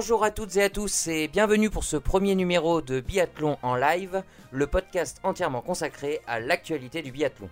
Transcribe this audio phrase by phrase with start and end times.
[0.00, 3.74] Bonjour à toutes et à tous et bienvenue pour ce premier numéro de Biathlon en
[3.74, 4.22] live,
[4.52, 7.50] le podcast entièrement consacré à l'actualité du biathlon.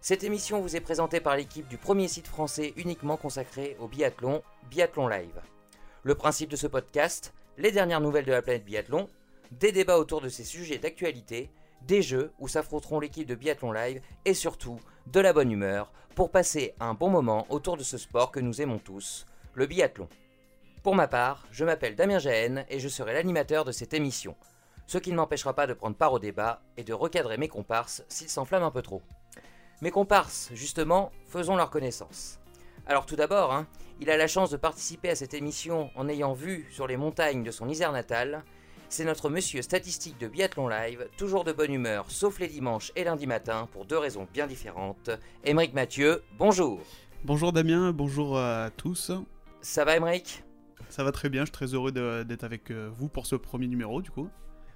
[0.00, 4.42] Cette émission vous est présentée par l'équipe du premier site français uniquement consacré au biathlon,
[4.68, 5.40] Biathlon Live.
[6.02, 9.08] Le principe de ce podcast, les dernières nouvelles de la planète biathlon,
[9.52, 11.52] des débats autour de ces sujets d'actualité,
[11.82, 16.32] des jeux où s'affronteront l'équipe de Biathlon Live et surtout de la bonne humeur pour
[16.32, 20.08] passer un bon moment autour de ce sport que nous aimons tous, le biathlon.
[20.82, 24.34] Pour ma part, je m'appelle Damien Jahen et je serai l'animateur de cette émission,
[24.86, 28.02] ce qui ne m'empêchera pas de prendre part au débat et de recadrer mes comparses
[28.08, 29.02] s'ils s'enflamment un peu trop.
[29.82, 32.38] Mes comparses, justement, faisons leur connaissance.
[32.86, 33.66] Alors tout d'abord, hein,
[34.00, 37.44] il a la chance de participer à cette émission en ayant vu sur les montagnes
[37.44, 38.42] de son Isère natale.
[38.88, 43.04] C'est notre monsieur statistique de Biathlon Live, toujours de bonne humeur, sauf les dimanches et
[43.04, 45.10] lundi matin, pour deux raisons bien différentes.
[45.44, 46.80] Émeric Mathieu, bonjour
[47.22, 49.12] Bonjour Damien, bonjour à tous.
[49.60, 50.42] Ça va Émeric?
[50.90, 53.66] Ça va très bien, je suis très heureux d'être avec euh, vous pour ce premier
[53.66, 54.28] numéro du coup.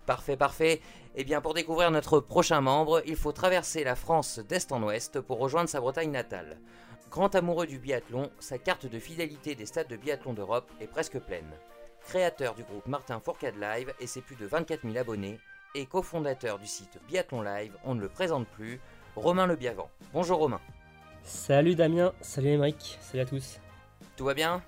[0.06, 0.80] Parfait, parfait.
[1.14, 5.20] Eh bien, pour découvrir notre prochain membre, il faut traverser la France d'est en ouest
[5.20, 6.58] pour rejoindre sa Bretagne natale.
[7.10, 11.18] Grand amoureux du biathlon, sa carte de fidélité des stades de biathlon d'Europe est presque
[11.18, 11.50] pleine.
[12.06, 15.38] Créateur du groupe Martin Fourcade Live et ses plus de 24 000 abonnés,
[15.74, 18.80] et cofondateur du site Biathlon Live, on ne le présente plus,
[19.16, 19.90] Romain Le Biavant.
[20.12, 20.60] Bonjour Romain.
[21.22, 23.58] Salut Damien, salut Émeric, salut à tous.
[24.16, 24.62] Tout va bien?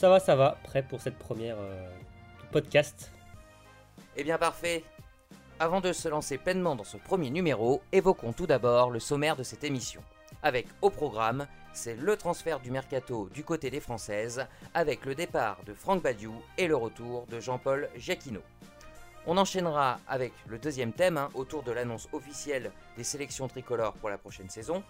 [0.00, 0.56] Ça va, ça va.
[0.62, 1.86] Prêt pour cette première euh,
[2.52, 3.12] podcast.
[4.16, 4.82] Eh bien, parfait.
[5.58, 9.42] Avant de se lancer pleinement dans ce premier numéro, évoquons tout d'abord le sommaire de
[9.42, 10.00] cette émission.
[10.42, 15.58] Avec au programme, c'est le transfert du mercato du côté des Françaises, avec le départ
[15.66, 18.40] de Franck Badiou et le retour de Jean-Paul Jacquino.
[19.26, 24.08] On enchaînera avec le deuxième thème, hein, autour de l'annonce officielle des sélections tricolores pour
[24.08, 24.82] la prochaine saison.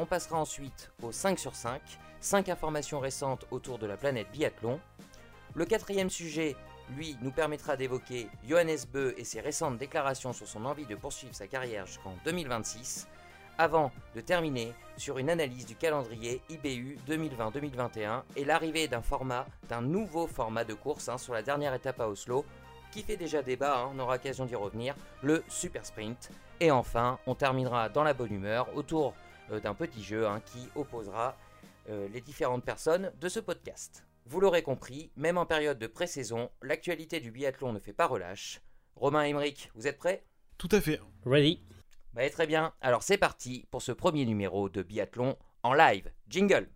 [0.00, 1.82] On passera ensuite au 5 sur 5,
[2.20, 4.80] 5 informations récentes autour de la planète biathlon.
[5.54, 6.56] Le quatrième sujet,
[6.96, 11.34] lui, nous permettra d'évoquer Johannes Beu et ses récentes déclarations sur son envie de poursuivre
[11.34, 13.08] sa carrière jusqu'en 2026,
[13.58, 19.82] avant de terminer sur une analyse du calendrier IBU 2020-2021 et l'arrivée d'un format, d'un
[19.82, 22.46] nouveau format de course hein, sur la dernière étape à Oslo,
[22.90, 26.30] qui fait déjà débat, hein, on aura l'occasion d'y revenir, le Super Sprint.
[26.58, 29.14] Et enfin, on terminera dans la bonne humeur autour
[29.58, 31.36] d'un petit jeu hein, qui opposera
[31.88, 34.04] euh, les différentes personnes de ce podcast.
[34.26, 38.60] Vous l'aurez compris, même en période de pré-saison, l'actualité du biathlon ne fait pas relâche.
[38.94, 40.24] Romain Emmerich, vous êtes prêts?
[40.58, 41.00] Tout à fait.
[41.24, 41.64] Ready.
[42.12, 46.12] Bah, très bien, alors c'est parti pour ce premier numéro de biathlon en live.
[46.28, 46.68] Jingle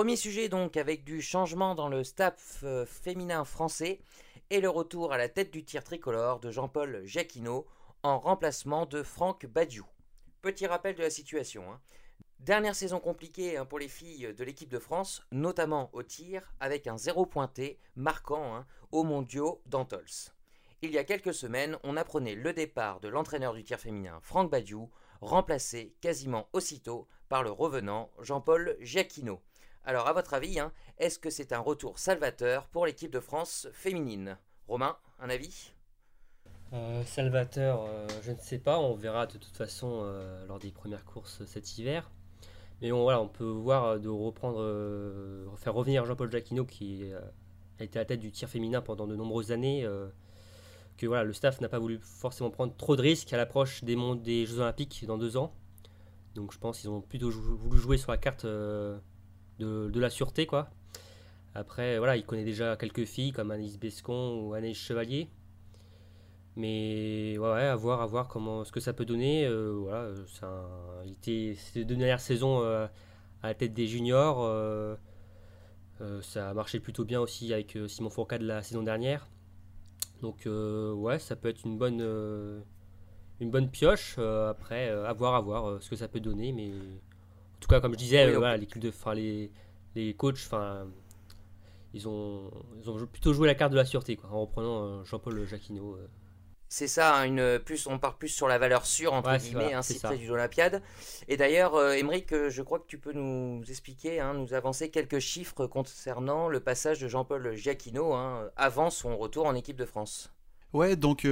[0.00, 4.00] Premier sujet donc avec du changement dans le staff euh, féminin français
[4.48, 7.66] et le retour à la tête du tir tricolore de Jean-Paul Jacquino
[8.02, 9.84] en remplacement de Franck Badiou.
[10.40, 11.70] Petit rappel de la situation.
[11.70, 11.82] Hein.
[12.38, 16.86] Dernière saison compliquée hein, pour les filles de l'équipe de France, notamment au tir, avec
[16.86, 20.32] un zéro pointé marquant hein, aux mondiaux d'Antols.
[20.80, 24.50] Il y a quelques semaines, on apprenait le départ de l'entraîneur du tir féminin Franck
[24.50, 24.88] Badiou,
[25.20, 29.42] remplacé quasiment aussitôt par le revenant Jean-Paul Jacquino.
[29.84, 33.66] Alors, à votre avis, hein, est-ce que c'est un retour salvateur pour l'équipe de France
[33.72, 34.36] féminine?
[34.68, 35.72] Romain, un avis?
[36.72, 38.78] Euh, Salvateur, euh, je ne sais pas.
[38.78, 42.10] On verra de toute façon euh, lors des premières courses cet hiver.
[42.80, 44.58] Mais on, voilà, on peut voir de reprendre,
[45.58, 47.12] faire revenir Jean-Paul Jacquino qui
[47.78, 49.86] a été à la tête du tir féminin pendant de nombreuses années.
[50.96, 53.96] que voilà, le staff n'a pas voulu forcément prendre trop de risques à l'approche des,
[54.22, 55.52] des Jeux Olympiques dans deux ans.
[56.34, 58.46] Donc je pense qu'ils ont plutôt voulu jouer sur la carte
[59.60, 60.70] de, la sûreté, quoi.
[61.54, 65.28] Après, voilà, il connaît déjà quelques filles comme Annelise Bescon ou Anaïs Chevalier.
[66.56, 69.46] Mais ouais, à voir, à voir comment, ce que ça peut donner.
[69.46, 70.68] Euh, voilà, ça,
[71.04, 72.86] il était deux dernières saisons euh,
[73.42, 74.38] à la tête des juniors.
[74.40, 74.96] Euh,
[76.22, 79.28] ça a marché plutôt bien aussi avec Simon Fourcade la saison dernière.
[80.22, 82.00] Donc ouais, ça peut être une bonne,
[83.40, 84.18] une bonne pioche.
[84.18, 86.54] après, à voir, à voir ce que ça peut donner.
[87.60, 88.26] Tout cas, comme je disais,
[88.56, 89.52] l'équipe de, les,
[89.94, 90.86] les coachs, enfin,
[91.92, 95.04] ils ont, ils ont plutôt joué la carte de la sûreté, quoi, en reprenant euh,
[95.04, 95.94] Jean-Paul Jacquino.
[95.94, 96.08] Euh.
[96.68, 99.98] C'est ça, hein, une, plus, on part plus sur la valeur sûre, entre guillemets, ainsi
[100.04, 100.82] hein, du Olympiade.
[101.26, 105.66] Et d'ailleurs, euh, je crois que tu peux nous expliquer, hein, nous avancer quelques chiffres
[105.66, 108.14] concernant le passage de Jean-Paul Jacquino
[108.56, 110.32] avant son retour en équipe de France.
[110.72, 111.26] Ouais, donc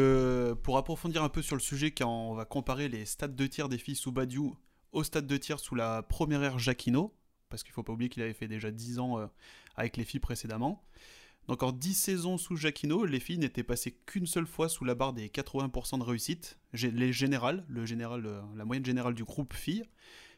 [0.65, 3.69] pour approfondir un peu sur le sujet, quand on va comparer les stats de tir
[3.69, 4.57] des filles sous Badiou
[4.93, 7.15] au stade de tir sous la première ère Jacquino,
[7.49, 9.27] parce qu'il faut pas oublier qu'il avait fait déjà 10 ans euh,
[9.77, 10.85] avec les filles précédemment.
[11.47, 14.95] Donc en 10 saisons sous Jacquino, les filles n'étaient passées qu'une seule fois sous la
[14.95, 16.59] barre des 80% de réussite.
[16.73, 19.85] Les générales, le général, euh, la moyenne générale du groupe filles,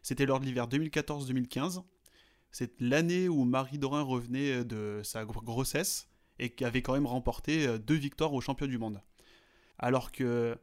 [0.02, 1.82] c'était lors de l'hiver 2014-2015.
[2.53, 6.08] C'est l'année où Marie Dorin revenait de sa grossesse
[6.41, 9.00] et avait quand même remporté euh, deux victoires au champion du monde.
[9.79, 10.56] Alors que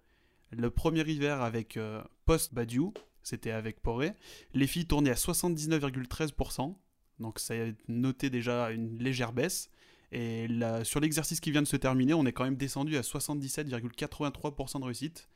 [0.52, 2.94] le premier hiver avec euh, Post Badiou,
[3.28, 4.14] c'était avec Poré,
[4.54, 6.76] les filles tournaient à 79,13%,
[7.20, 9.70] donc ça a noté déjà une légère baisse.
[10.14, 10.48] Et
[10.84, 14.86] sur l'exercice qui vient de se terminer, on est quand même descendu à 77,83% de
[14.86, 15.28] réussite.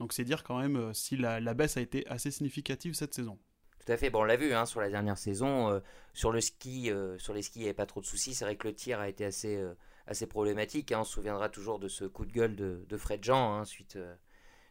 [0.00, 3.38] Donc c'est dire quand même euh, si la, baisse a été assez significative cette saison.
[3.78, 4.10] Tout à fait.
[4.10, 5.70] Bon, on l'a vu hein, sur la dernière saison.
[5.70, 5.80] Euh,
[6.12, 8.34] sur le ski, euh, sur les skis, il n'y avait pas trop de soucis.
[8.34, 9.58] C'est vrai que le tir a été assez,
[10.06, 10.92] assez problématique.
[10.92, 11.00] Hein.
[11.00, 13.96] On se souviendra toujours de ce coup de gueule de, Fred Jean hein, suite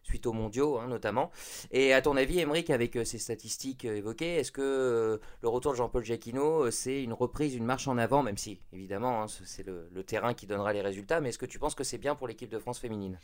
[0.06, 1.32] suite aux mondiaux hein, notamment.
[1.72, 5.50] Et à ton avis, Emeric, avec euh, ces statistiques euh, évoquées, est-ce que euh, le
[5.50, 9.26] retour de Jean-Paul Giacchino, c'est une reprise, une marche en avant, même si évidemment hein,
[9.28, 12.16] c'est le, terrain qui donnera les résultats, mais est-ce que tu penses que c'est bien
[12.16, 13.20] pour l'équipe de France féminine?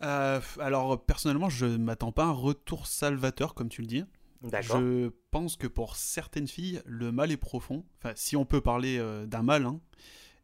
[0.00, 4.04] Alors personnellement, je ne m'attends pas à un retour salvateur comme tu le dis.
[4.42, 7.84] Je pense que pour certaines filles, le mal est profond.
[7.98, 9.78] Enfin, si on peut parler d'un mal, hein,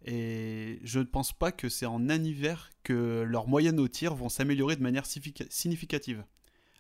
[0.05, 4.15] et je ne pense pas que c'est en un hiver que leurs moyennes au tir
[4.15, 6.25] vont s'améliorer de manière significative.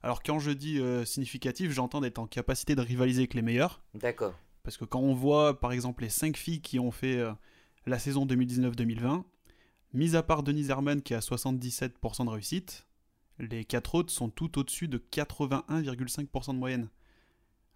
[0.02, 3.82] Alors quand je dis euh, significative, j'entends d'être en capacité de rivaliser avec les meilleurs.
[3.94, 4.34] D'accord.
[4.62, 7.32] Parce que quand on voit par exemple les 5 filles qui ont fait euh,
[7.86, 9.24] la saison 2019-2020,
[9.94, 12.86] mis à part Denise Herman qui a 77% de réussite,
[13.38, 16.88] les 4 autres sont tout au-dessus de 81,5% de moyenne.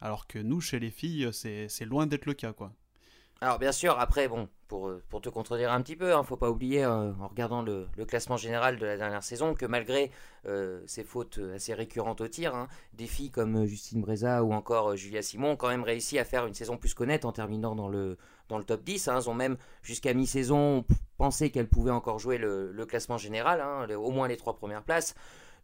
[0.00, 2.72] Alors que nous, chez les filles, c'est loin d'être le cas, quoi.
[3.42, 6.37] Alors bien sûr, après, bon, pour, euh, pour te contredire un petit peu, hein, faut
[6.37, 10.10] pas oublier, euh, en regardant le, classement général de la dernière saison, que malgré
[10.46, 14.94] euh, ces fautes assez récurrentes au tir, hein, des filles comme Justine Breza ou encore
[14.94, 17.88] Julia Simon ont quand même réussi à faire une saison plus qu'honnête en terminant dans
[17.88, 19.08] le, dans le top 10.
[19.08, 19.16] Hein.
[19.16, 20.84] elles ont même, jusqu'à mi-saison,
[21.16, 25.14] pensé qu'elles pouvaient encore jouer le, le classement général, au moins les trois premières places.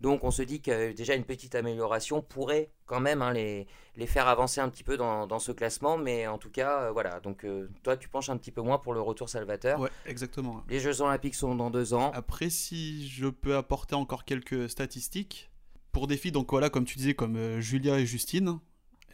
[0.01, 3.67] Donc on se dit que déjà une petite amélioration pourrait quand même hein, les,
[3.97, 5.97] les, faire avancer un petit peu dans, dans ce classement.
[5.97, 7.21] Mais en tout cas, euh, voilà.
[7.21, 9.81] Donc euh, toi, tu penches un petit peu moins pour le retour salvateur.
[9.81, 10.63] Ouais, exactement.
[10.69, 12.11] Les Jeux Olympiques sont dans deux ans.
[12.15, 15.51] Après, si je peux apporter encore quelques statistiques.
[15.93, 18.59] Pour des filles, donc voilà, comme tu disais, comme euh, Julia et Justine,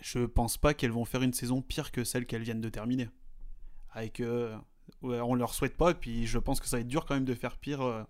[0.00, 3.08] je pense pas qu'elles vont faire une saison pire que celle qu'elles viennent de terminer.
[3.93, 7.05] Avec, ouais, on leur souhaite pas, et puis je pense que ça va être dur
[7.05, 8.05] quand même de faire pire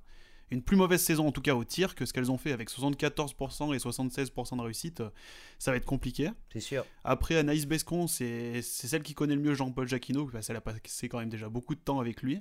[0.53, 2.71] une plus mauvaise saison en tout cas au tir que ce qu'elles ont fait avec
[2.71, 5.11] 74% et 76% de réussite, euh,
[5.59, 6.31] ça va être compliqué.
[6.53, 6.85] C'est sûr.
[7.05, 11.09] Après Anaïs Bescon, c'est celle qui connaît le mieux Jean-Paul Jacquino, parce qu'elle a passé
[11.09, 12.41] quand même déjà beaucoup de temps avec lui.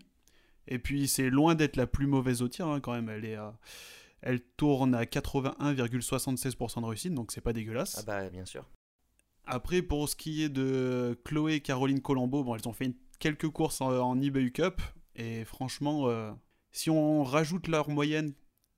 [0.67, 3.37] Et puis c'est loin d'être la plus mauvaise au tir hein, quand même, elle est
[4.21, 7.97] elle tourne à 81,76% de réussite, donc c'est pas dégueulasse.
[7.99, 8.65] Ah bah bien sûr.
[9.45, 13.49] Après pour ce qui est de Chloé et Caroline Colombo, bon elles ont fait quelques
[13.49, 14.81] courses en, en eBay Cup
[15.15, 16.31] et franchement euh,
[16.71, 18.33] si on rajoute leur moyenne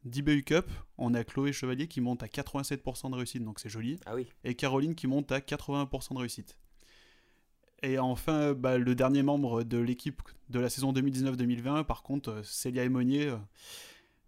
[0.05, 3.99] d'eBay Cup, on a Chloé Chevalier qui monte à 87% de réussite, donc c'est joli.
[4.05, 4.27] Ah oui.
[4.43, 6.57] Et Caroline qui monte à 80% de réussite.
[7.83, 12.43] Et enfin, bah, le dernier membre de l'équipe de la saison 2019-2020, par contre, euh,
[12.43, 13.27] Célia Emonier.
[13.27, 13.37] Euh,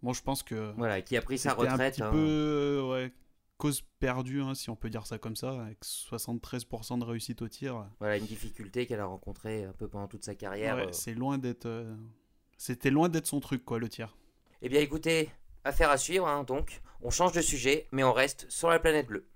[0.02, 0.72] bon, je pense que.
[0.76, 1.72] Voilà, qui a pris sa retraite.
[1.72, 2.10] Un petit hein.
[2.10, 3.12] peu, euh, ouais,
[3.56, 7.48] cause perdue, hein, si on peut dire ça comme ça, avec 73% de réussite au
[7.48, 7.86] tir.
[7.98, 10.76] Voilà, une difficulté qu'elle a rencontrée un peu pendant toute sa carrière.
[10.76, 11.66] Ouais, c'est loin d'être
[12.56, 14.16] c'était loin d'être son truc, quoi, le tir.
[14.62, 15.30] Eh bien, écoutez,
[15.64, 16.80] affaire à suivre, hein, donc.
[17.02, 19.26] On change de sujet, mais on reste sur la planète bleue.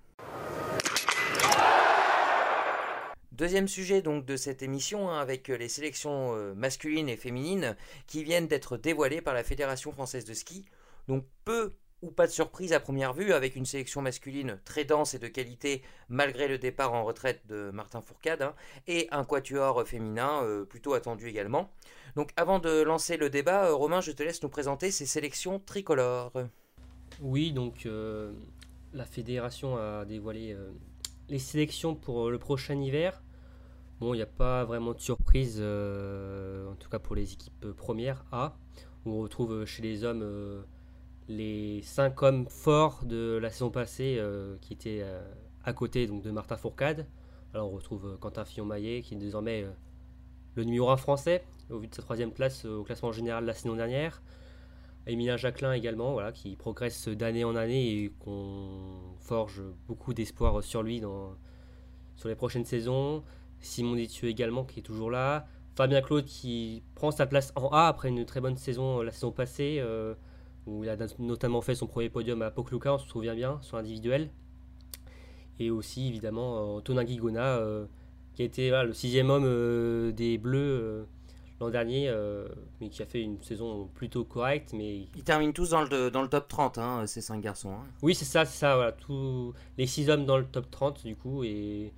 [3.33, 8.25] Deuxième sujet donc de cette émission hein, avec les sélections euh, masculines et féminines qui
[8.25, 10.67] viennent d'être dévoilées par la Fédération française de ski.
[11.09, 15.15] Donc peu ou pas de surprise à première vue avec une sélection masculine très dense
[15.15, 18.55] et de qualité malgré le départ en retraite de Martin Fourcade hein,
[18.87, 21.71] et un quatuor féminin euh, plutôt attendu également.
[22.17, 25.59] Donc avant de lancer le débat, euh, Romain, je te laisse nous présenter ces sélections
[25.59, 26.33] tricolores.
[27.21, 28.33] Oui, donc euh,
[28.95, 30.57] la fédération a dévoilé
[31.29, 33.23] les sélections pour le prochain hiver.
[34.01, 38.25] Bon, il n'y a pas vraiment de surprise, en tout cas pour les équipes premières
[38.33, 38.57] A.
[39.05, 40.65] On retrouve chez les hommes
[41.31, 45.23] les cinq hommes forts de la saison passée euh, qui étaient euh,
[45.65, 47.07] à côté donc, de Martin Fourcade.
[47.55, 49.65] Alors on retrouve euh, Quentin Fillon-Maillet qui est désormais
[50.57, 53.77] le numéro 1 français au vu de sa troisième place au classement général la saison
[53.77, 54.23] dernière.
[55.07, 60.83] Emilien Jacquelin également, voilà, qui progresse d'année en année et qu'on forge beaucoup d'espoir sur
[60.83, 61.37] lui dans,
[62.17, 63.23] sur les prochaines saisons.
[63.61, 65.47] Simon Détieux également qui est toujours là.
[65.77, 69.31] Fabien Claude qui prend sa place en A après une très bonne saison la saison
[69.31, 69.81] passée
[70.67, 73.77] où il a notamment fait son premier podium à Pokluka, on se souvient bien, sur
[73.77, 74.31] l'individuel.
[75.59, 77.87] Et aussi, évidemment, Antonin Guigona, euh,
[78.35, 81.07] qui a été le sixième homme euh, des Bleus
[81.61, 82.11] l'an dernier,
[82.81, 84.73] mais qui a fait une saison plutôt correcte.
[84.73, 85.09] Mais...
[85.15, 87.73] Ils terminent tous dans le, dans le top 30, hein, ces cinq garçons.
[87.73, 87.85] Hein.
[88.01, 88.77] Oui, c'est ça, c'est ça.
[88.77, 91.93] Voilà, tous les six hommes dans le top 30, du coup, et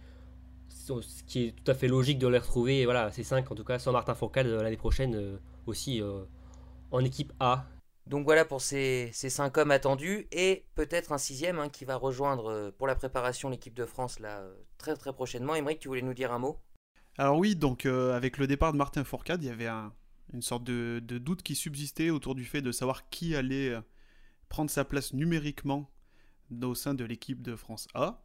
[0.69, 3.62] ce qui est tout à fait logique de les retrouver, voilà, ces cinq en tout
[3.62, 6.02] cas, sans Martin Fourcade l'année prochaine aussi
[6.90, 7.64] en équipe A.
[8.06, 12.50] Donc voilà pour ces, cinq hommes attendus et peut-être un sixième hein, qui va rejoindre
[12.50, 15.54] euh, pour la préparation l'équipe de France là euh, très très prochainement.
[15.54, 16.59] Émeric, tu voulais nous dire un mot?
[17.16, 19.68] Alors oui, donc euh, avec le départ de Martin Fourcade, il y avait
[20.32, 23.73] une sorte de, doute qui subsistait autour du fait de savoir qui allait
[24.49, 25.90] prendre sa place numériquement
[26.62, 28.25] au sein de l'équipe de France A.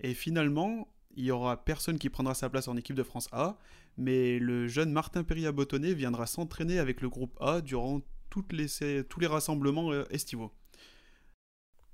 [0.00, 3.58] Et finalement, il y aura personne qui prendra sa place en équipe de France A,
[3.96, 8.00] mais le jeune Martin Perria-Bottonnet viendra s'entraîner avec le groupe A durant
[8.32, 10.50] toutes les, tous les rassemblements euh, estivaux.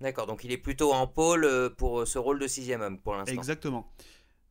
[0.00, 3.16] D'accord, donc il est plutôt en pôle euh, pour ce rôle de sixième homme pour
[3.16, 3.34] l'instant.
[3.34, 3.92] Exactement.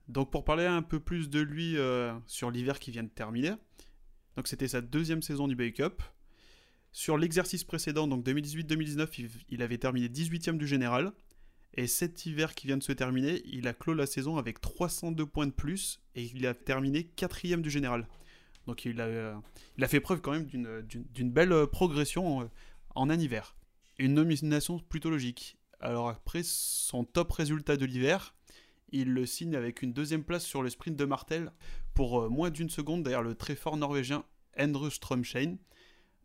[0.10, 3.54] Donc pour parler un peu plus de lui euh, sur l'hiver qui vient de terminer,
[4.36, 6.04] donc c'était sa deuxième saison du Bay Cup.
[6.92, 11.14] Sur l'exercice précédent, donc 2018-2019, il, avait terminé 18e du général.
[11.74, 15.26] Et cet hiver qui vient de se terminer, il a clos la saison avec 302
[15.26, 18.08] points de plus et il a terminé quatrième du général.
[18.68, 22.46] Donc il a, fait preuve quand même d'une belle euh, progression euh,
[22.96, 23.56] en un hiver.
[23.98, 25.58] Une nomination plutôt logique.
[25.80, 28.36] Alors après son top résultat de l'hiver,
[28.92, 31.52] il le signe avec une deuxième place sur le sprint de Martel
[31.94, 34.26] pour euh, moins d'une seconde derrière le très fort norvégien
[34.60, 35.56] Andrew Stromschein.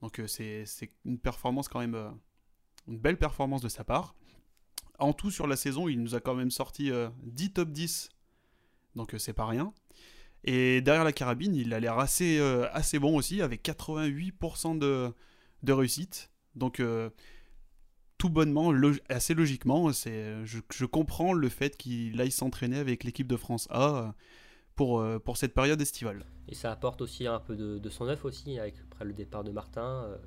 [0.01, 0.65] Donc c'est
[1.05, 1.97] une performance quand même,
[2.89, 4.17] une belle performance de sa part.
[4.99, 6.91] En tout sur la saison, il nous a quand même sorti
[7.23, 8.09] 10 top 10,
[8.97, 9.73] donc c'est pas rien.
[10.45, 15.13] Et derrière la carabine, il a l'air assez, euh, assez bon aussi, avec 88% de,
[15.63, 16.31] de, réussite.
[16.57, 17.11] Donc, euh,
[18.19, 18.73] tout bonnement,
[19.09, 24.13] assez logiquement, je, comprends le fait qu'il aille s'entraîner avec l'équipe de France A euh,
[24.75, 26.25] pour, pour cette période estivale.
[26.49, 29.53] Et ça apporte aussi un peu de, de son œuf aussi, après le départ de
[29.53, 30.19] Martin.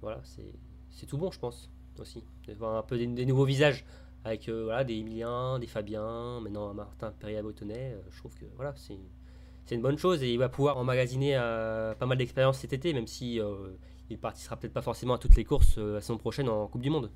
[0.00, 0.54] voilà, c'est,
[0.90, 2.24] c'est tout bon, je pense, aussi.
[2.46, 3.84] De voir un peu des, nouveaux visages
[4.24, 7.96] avec voilà, des Emilien, des Fabien, maintenant Martin Perrier-Bottonnet.
[8.10, 12.06] je trouve que voilà, c'est une bonne chose et il va pouvoir emmagasiner euh, pas
[12.06, 13.76] mal d'expérience cet été, même si euh,
[14.08, 16.80] il participera peut-être pas forcément à toutes les courses euh, la saison prochaine en Coupe
[16.80, 17.12] du Monde.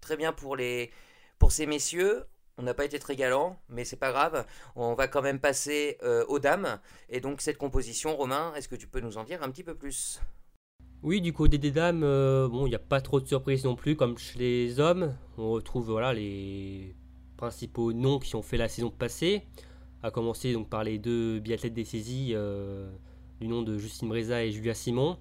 [0.00, 0.90] Très bien pour, les,
[1.38, 2.24] pour ces messieurs.
[2.58, 4.44] On n'a pas été très galant, mais c'est pas grave.
[4.74, 5.96] On va quand même passer
[6.28, 6.78] aux dames.
[7.08, 9.74] Et donc cette composition, Romain, est-ce que tu peux nous en dire un petit peu
[9.74, 10.20] plus?
[11.02, 14.18] Oui, du côté des dames, il n'y a pas trop de surprises non plus, comme
[14.18, 15.14] chez les hommes.
[15.38, 16.94] On retrouve voilà les
[17.36, 19.42] principaux noms qui ont fait la saison passée
[20.02, 22.90] à commencer donc par les deux biathlètes des saisies euh,
[23.40, 25.16] du nom de Justine Breza et Julia Simon.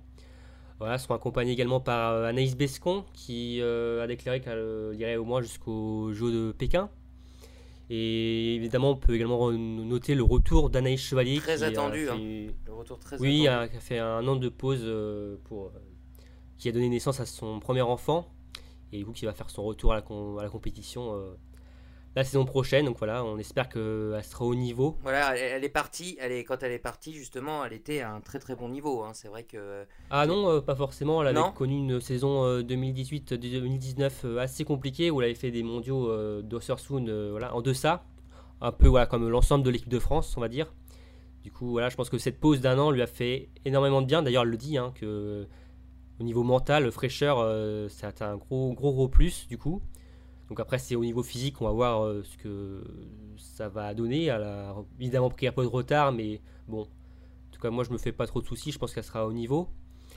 [0.80, 5.26] Voilà, seront accompagnés également par euh, Anaïs Bescon qui euh, a déclaré qu'elle irait au
[5.26, 6.90] moins jusqu'au Jeux de Pékin.
[7.90, 11.40] Et évidemment, on peut également noter le retour d'Anaïs Chevalier.
[11.40, 12.18] Très attendu, hein.
[12.18, 13.72] le retour très oui, attendu.
[13.72, 14.90] qui a fait un an de pause
[15.44, 15.72] pour,
[16.58, 18.28] qui a donné naissance à son premier enfant
[18.94, 20.04] et du coup qui va faire son retour à la,
[20.40, 21.14] à la compétition
[22.16, 22.86] la saison prochaine.
[22.86, 24.98] Donc voilà, on espère qu'elle sera au niveau.
[25.04, 26.18] Voilà, elle, est partie.
[26.20, 29.04] Elle est, quand elle est partie, justement, elle était à un très très bon niveau.
[29.04, 29.12] Hein.
[29.14, 29.86] C'est vrai que.
[30.10, 31.22] Ah non, euh, pas forcément.
[31.22, 36.10] Elle avait connu une saison 2018-2019 euh, assez compliquée où elle avait fait des mondiaux
[36.10, 36.42] euh,
[37.32, 38.04] voilà, en deçà.
[38.64, 40.74] Un peu voilà, comme l'ensemble de l'équipe de France, on va dire.
[41.44, 44.06] Du coup, voilà, je pense que cette pause d'un an lui a fait énormément de
[44.06, 44.22] bien.
[44.22, 45.48] D'ailleurs, elle le dit, hein, que
[46.20, 47.40] au niveau mental, fraîcheur,
[47.90, 49.82] c'est un gros, gros, gros plus, du coup.
[50.52, 52.84] Donc après, c'est au niveau physique, on va voir euh, ce que
[53.38, 54.26] ça va donner.
[54.26, 57.92] Elle a évidemment pris un peu de retard, mais bon, en tout cas, moi, je
[57.92, 58.74] me fais pas trop de soucis.
[58.74, 59.70] Je pense qu'elle sera au niveau.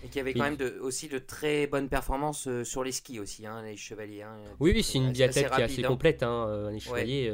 [0.02, 3.20] Et qu'il y avait quand même aussi de très bonnes performances euh, sur les skis
[3.20, 4.22] aussi, hein, les chevaliers.
[4.22, 4.34] Hein.
[4.58, 5.88] oui, oui, c'est une biathlète qui est assez hein.
[5.88, 7.32] complète, hein, les chevaliers.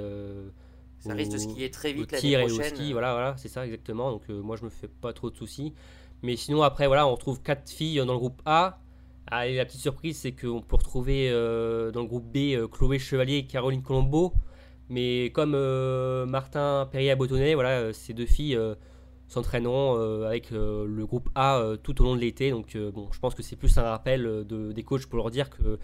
[0.99, 2.61] ça risque de skier très vite l'année prochaine.
[2.61, 4.13] Et au ski, voilà, voilà, c'est ça exactement.
[4.13, 5.73] Donc moi, je me fais pas trop de soucis.
[6.23, 8.79] Mais sinon, après, voilà, on retrouve quatre filles dans le groupe A.
[9.27, 12.99] Ah, la petite surprise, c'est qu'on peut retrouver euh, dans le groupe B euh, Chloé
[12.99, 14.35] Chevalier et Caroline Colombo.
[14.89, 18.59] Mais comme euh, Martin Perrier-Bottonnet, voilà, ces deux filles
[19.29, 22.51] s'entraîneront avec le groupe A tout au long de l'été.
[22.51, 25.49] Donc, bon, je pense que c'est plus un rappel de, des coachs pour leur dire
[25.49, 25.79] que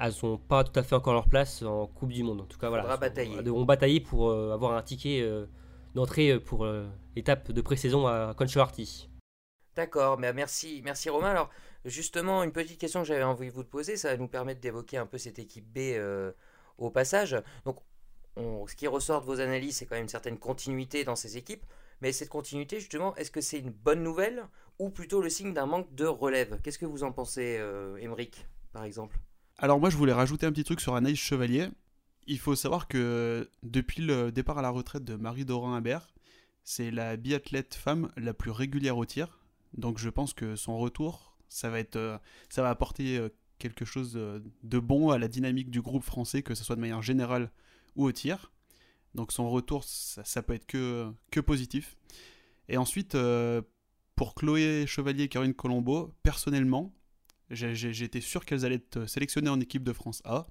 [0.00, 2.40] elles n'ont pas tout à fait encore leur place en Coupe du Monde.
[2.40, 5.24] En tout cas, voilà, elles devront batailler pour avoir un ticket
[5.94, 6.66] d'entrée pour
[7.14, 9.08] l'étape de pré-saison à Conchoarty.
[9.76, 11.30] D'accord, mais merci, merci Romain.
[11.30, 11.50] Alors,
[11.84, 14.96] Justement, une petite question que j'avais envie de vous poser, ça va nous permettre d'évoquer
[14.96, 16.32] un peu cette équipe B euh,
[16.76, 17.36] au passage.
[17.64, 17.78] Donc,
[18.36, 21.64] ce qui ressort de vos analyses, c'est quand même une certaine continuité dans ces équipes.
[22.00, 24.44] Mais cette continuité, justement, est-ce que c'est une bonne nouvelle
[24.78, 26.60] ou plutôt le signe d'un manque de relève?
[26.62, 27.98] Qu'est-ce que vous en pensez, euh,
[28.72, 29.18] par exemple?
[29.58, 31.68] Alors moi, je voulais rajouter un petit truc sur Anaïs Chevalier.
[32.28, 36.14] Il faut savoir que depuis le départ à la retraite de Marie Dorin Imbert,
[36.62, 39.40] c'est la biathlète femme la plus régulière au tir
[39.72, 43.20] Donc je pense que son retour, ça va, être, ça va apporter
[43.58, 47.02] quelque chose de bon à la dynamique du groupe français, que ce soit de manière
[47.02, 47.50] générale
[47.96, 48.52] ou au tir.
[49.14, 51.96] Donc son retour, ça, peut être que, que positif.
[52.68, 53.16] Et ensuite,
[54.14, 56.92] pour Chloé Chevalier et Caroline Colombo, personnellement,
[57.50, 60.46] j'étais sûr qu'elles allaient être sélectionnées en équipe de France A.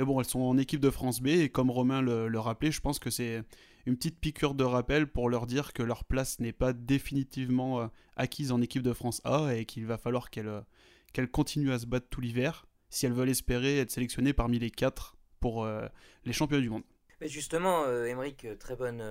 [0.00, 2.80] Et bon, elles sont en équipe de France B, et comme Romain le, rappelait, je
[2.80, 3.42] pense que c'est
[3.84, 7.86] une petite piqûre de rappel pour leur dire que leur place n'est pas définitivement euh,
[8.16, 11.84] acquise en équipe de France A, et qu'il va falloir qu'elles euh, continuent à se
[11.84, 15.86] battre tout l'hiver si elles veulent espérer être sélectionnées parmi les quatre pour euh,
[16.24, 16.84] les championnats du monde.
[17.20, 19.02] Mais justement, Émeric, très bonne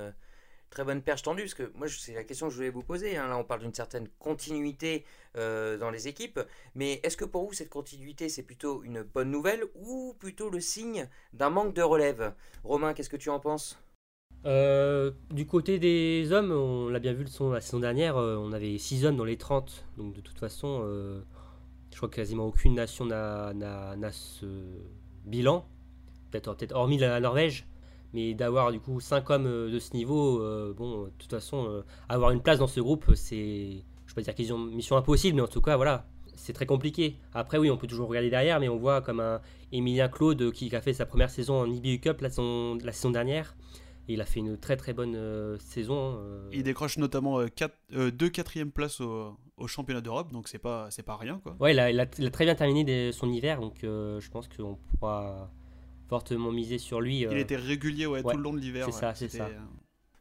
[0.69, 3.17] très bonne perche tendue, parce que moi, c'est la question que je voulais vous poser.
[3.17, 3.27] Hein.
[3.27, 5.05] Là, on parle d'une certaine continuité
[5.37, 6.39] euh, dans les équipes,
[6.75, 10.59] mais est-ce que pour vous, cette continuité, c'est plutôt une bonne nouvelle ou plutôt le
[10.59, 12.33] signe d'un manque de relève?
[12.63, 13.79] Romain, qu'est-ce que tu en penses?
[14.45, 18.53] Euh, du côté des hommes, on l'a bien vu le la saison dernière, euh, on
[18.53, 19.85] avait 6 hommes dans les 30.
[19.97, 20.81] Donc de toute façon,
[21.91, 24.45] je crois quasiment aucune nation n'a ce
[25.25, 25.65] bilan.
[26.31, 27.67] Peut-être peut hormis la Norvège.
[28.13, 31.67] Mais d'avoir du coup 5 hommes euh, de ce niveau, euh, bon, de toute façon,
[31.69, 34.57] euh, avoir une place dans ce groupe, c'est, je ne vais pas dire qu'ils ont
[34.57, 37.17] mission impossible, mais en tout cas, voilà, c'est très compliqué.
[37.33, 40.75] Après, oui, on peut toujours regarder derrière, mais on voit comme un Emilien Claude qui
[40.75, 43.55] a fait sa première saison en IBU Cup la saison, la saison dernière.
[44.07, 46.19] Et il a fait une très très bonne saison.
[46.51, 51.15] Il décroche notamment 4, 2 quatrièmes places au, au championnat d'Europe, donc c'est pas, pas
[51.15, 51.39] rien.
[51.43, 51.55] Quoi.
[51.59, 55.51] Ouais, il a, il, a, très bien terminé son hiver, donc je pense qu'on pourra
[56.09, 57.19] fortement misé sur lui.
[57.19, 58.85] Il euh, était régulier ouais, tout le long de l'hiver.
[58.85, 59.45] C'est ça, c'est ça.
[59.45, 59.59] Euh,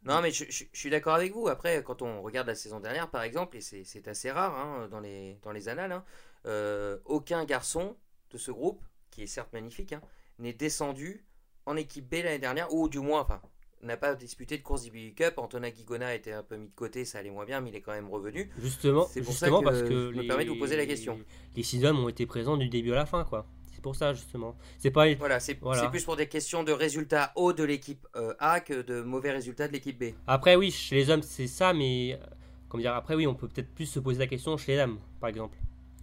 [0.05, 1.49] non, mais je, suis d'accord avec vous.
[1.49, 5.01] Après, quand on regarde la saison dernière, par exemple, et c'est assez rare hein, dans,
[5.01, 6.05] les, dans les annales, hein,
[6.47, 7.97] euh, aucun garçon
[8.31, 10.03] de ce groupe, qui est certes magnifique, hein,
[10.39, 11.25] n'est descendu
[11.67, 13.41] en équipe B l'année dernière, ou du moins, enfin,
[13.83, 15.35] n'a pas disputé de course d'IBU Cup.
[15.39, 17.77] Antonin Guigona a été un peu mis de côté, ça allait moins bien, mais il
[17.77, 18.51] est quand même revenu.
[18.61, 21.19] Justement, c'est pour ça que parce que je me permets de vous poser la question.
[21.57, 23.47] Les six hommes ont été présents du début à la fin, quoi.
[23.79, 24.57] C'est pour ça justement.
[24.79, 25.15] C'est pas.
[25.15, 29.03] Voilà, c'est plus pour des questions de résultats hauts de l'équipe euh, A que de
[29.03, 30.15] mauvais résultats de l'équipe B.
[30.27, 32.27] Après oui, chez les hommes c'est ça, mais euh,
[32.69, 34.99] comment dire Après oui, on peut peut-être plus se poser la question chez les dames,
[35.21, 35.57] par exemple,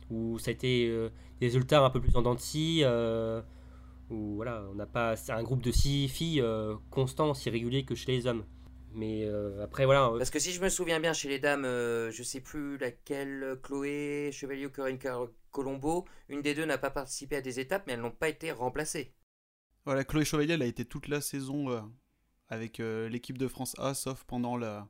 [0.10, 1.10] où ça a été euh,
[1.42, 2.86] des résultats un peu plus en dents de scie,
[4.10, 6.42] où voilà, on n'a pas un groupe de six filles
[6.92, 8.46] constant, aussi régulier que chez les hommes.
[8.96, 9.28] Mais
[9.62, 10.12] après, voilà.
[10.18, 14.32] Parce que si je me souviens bien, chez les dames, je sais plus laquelle, Chloé,
[14.32, 15.00] Chevalier ou Corinne
[15.52, 18.52] Colombo, une des deux n'a pas participé à des étapes, mais elles n'ont pas été
[18.52, 19.14] remplacées.
[19.86, 21.80] Voilà, Chloé Chevalier, elle a été toute la saison euh,
[22.50, 24.90] avec euh, l'équipe de France A, sauf pendant la,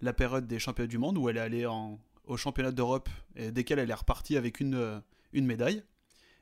[0.00, 3.50] la, période des championnats du monde où elle est allée en, au championnat d'Europe et
[3.50, 5.00] dès qu'elle est repartie avec une, euh,
[5.32, 5.82] une médaille.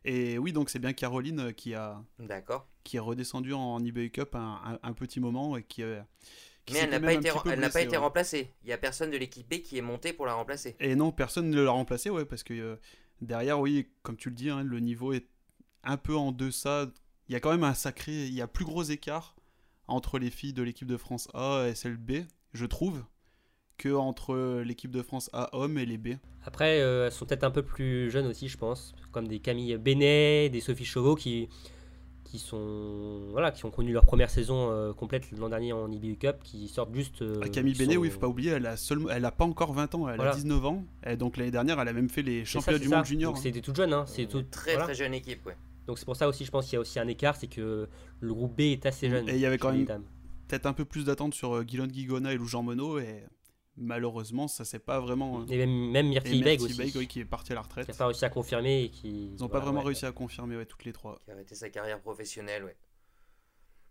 [0.05, 2.03] Et oui, donc c'est bien Caroline qui a
[2.83, 5.85] qui est redescendue en eBay Cup un, un, petit moment et qui,
[6.71, 8.51] mais elle n'a pas, été, elle n'a pas été remplacée.
[8.63, 10.77] Il n'y a personne de l'équipe B qui est monté pour la remplacer.
[10.79, 12.79] Et non, personne ne l'a remplacée, ouais, parce que
[13.23, 15.27] Derrière, oui, comme tu le dis, hein, le niveau est
[15.85, 16.91] un peu en deçà.
[17.29, 18.13] Il y a quand même un sacré.
[18.13, 19.37] Il y a plus gros écart
[19.87, 23.05] entre les filles de l'équipe de France A et celle B, je trouve,
[23.79, 26.17] que entre l'équipe de France A hommes et les B.
[26.45, 29.77] Après, euh, elles sont peut-être un peu plus jeunes aussi, je pense, comme des Camille
[29.77, 31.49] Benet, des Sophie Chauveau qui
[32.25, 36.17] qui sont voilà qui ont connu leur première saison euh, complète l'an dernier en IBU
[36.17, 38.77] Cup qui sortent juste euh, ah, Camille Benet oui il faut pas oublier elle a
[38.77, 41.81] seulement elle a pas encore 20 ans elle a 19 ans et donc l'année dernière
[41.81, 43.43] elle a même fait les championnats du monde junior donc hein.
[43.43, 44.05] c'était toute jeune hein.
[44.07, 45.57] c'est tout très très jeune équipe ouais.
[45.87, 47.89] donc c'est pour ça aussi je pense qu'il y a aussi un écart c'est que
[48.21, 49.87] le groupe B est assez jeune et il y avait quand même
[50.53, 53.25] peut-être un peu plus d'attente sur euh, Guillaume Guigona et Lou Jean Monod et
[53.77, 55.41] malheureusement, ça c'est pas vraiment.
[55.41, 55.47] Hein.
[55.49, 57.07] Et même, même Myrtille Beg aussi.
[57.07, 57.87] qui est parti à la retraite.
[57.87, 58.85] Qui n'a pas réussi à confirmer.
[58.85, 59.33] Et qui...
[59.35, 61.19] Ils n'ont pas vraiment réussi à confirmer, ouais, toutes les trois.
[61.25, 62.77] Qui a arrêté sa carrière professionnelle, ouais.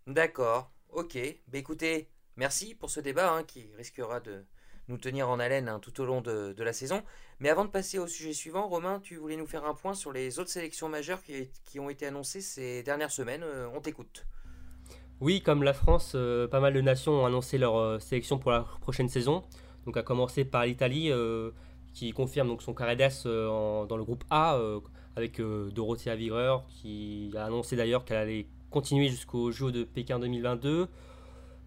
[0.07, 1.17] D'accord, ok.
[1.47, 4.45] Bah écoutez, merci pour ce débat hein, qui risquera de
[4.87, 7.03] nous tenir en haleine hein, tout au long de, la saison.
[7.39, 10.11] Mais avant de passer au sujet suivant, Romain, tu voulais nous faire un point sur
[10.11, 13.43] les autres sélections majeures qui, ont été annoncées ces dernières semaines.
[13.43, 14.25] Euh, on t'écoute.
[15.19, 18.51] Oui, comme la France, euh, pas mal de nations ont annoncé leur euh, sélection pour
[18.51, 19.43] la prochaine saison.
[19.85, 21.11] Donc à commencer par l'Italie
[21.93, 24.59] qui confirme donc son carré dans le groupe A
[25.15, 30.87] avec Dorothea Wierer qui a annoncé d'ailleurs qu'elle allait continuer jusqu'au Jeux de Pékin 2022.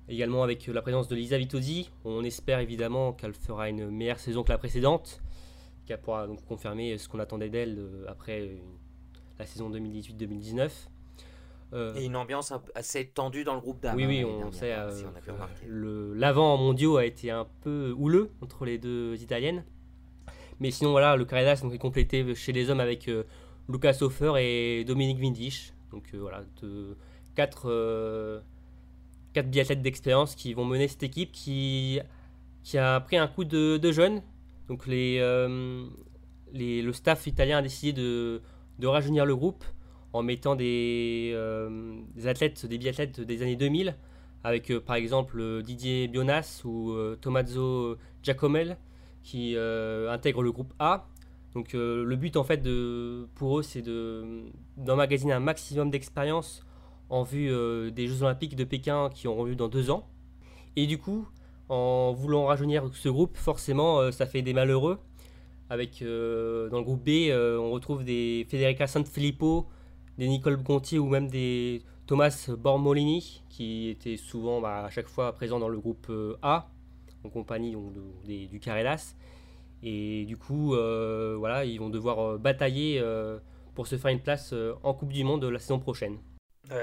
[0.09, 1.90] Également avec la présence de Lisa Vitozzi.
[2.05, 5.22] On espère évidemment qu'elle fera une meilleure saison que la précédente,
[5.87, 8.57] qu'elle pourra donc confirmer ce qu'on attendait d'elle euh, après
[9.38, 10.70] la saison 2018-2019.
[11.72, 13.96] Euh, Et une ambiance assez tendue dans le groupe d'âme.
[13.96, 14.72] Oui, oui, on sait.
[14.72, 19.64] Euh, l'avant mondiaux a été un peu houleux entre les deux italiennes.
[20.61, 23.11] Mais sinon, voilà, le carré est complété chez les hommes avec
[23.68, 25.72] Lucas Hofer et Dominique Windisch.
[25.90, 26.96] Donc euh, voilà, de,
[27.35, 28.40] quatre, euh,
[29.35, 32.00] biathlètes d'expérience qui vont mener cette équipe qui,
[32.62, 34.22] qui a pris un coup de, jeunes,
[34.68, 35.18] Donc les,
[36.53, 38.42] les, le staff italien a décidé de,
[38.79, 39.64] de rajeunir le groupe
[40.14, 41.37] en mettant des,
[42.14, 43.94] des athlètes, des biathlètes des années 2000
[44.44, 48.79] avec par exemple Didier Bionas ou Tommaso Giacomel
[49.22, 51.07] qui intègrent le groupe A
[51.55, 53.83] donc euh, le but en fait de, pour eux c'est
[54.77, 56.64] d'emmagasiner un maximum d'expérience
[57.11, 60.09] en vue euh, des Jeux Olympiques de Pékin qui auront lieu dans deux ans.
[60.74, 61.29] Et du coup,
[61.68, 64.98] en voulant rajeunir ce groupe, forcément euh, ça fait des malheureux.
[65.70, 66.07] Avec dans
[66.79, 69.66] le groupe B, on retrouve des Federica Sanfilippo,
[70.18, 75.33] des Nicole Gontier ou même des Thomas Bormolini qui étaient souvent bah, à chaque fois
[75.33, 76.11] présents dans le groupe
[76.42, 76.68] A
[77.24, 77.92] en compagnie donc,
[78.24, 79.14] du Carrelas.
[79.83, 83.38] Et du coup, euh, voilà, ils vont devoir euh, batailler euh,
[83.74, 86.18] pour se faire une place en Coupe du Monde la saison prochaine.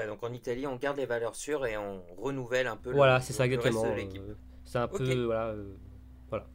[0.06, 3.32] donc en Italie, on garde les valeurs sûres et on renouvelle un peu voilà, c'est
[3.32, 3.84] ça exactement.
[4.64, 5.54] c'est un peu voilà,
[6.28, 6.46] voilà.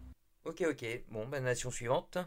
[0.45, 1.03] Ok, ok.
[1.11, 2.17] Bon, ben nation suivante.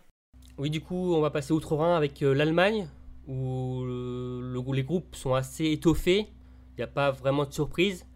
[0.59, 2.89] Oui, du coup, on va passer outre-Rhin avec l'Allemagne,
[3.31, 6.29] où les groupes sont assez étoffés.
[6.73, 8.07] Il n'y a pas vraiment de surprise.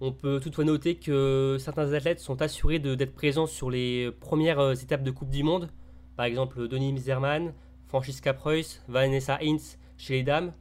[0.00, 4.74] On peut toutefois noter que certains athlètes sont assurés d'être présents sur les premières euh,
[4.74, 5.70] étapes de Coupe du Monde.
[6.16, 7.54] Par exemple, Denis Zerman,
[7.86, 10.52] Francisca Preuss, Vanessa Hintz chez les dames.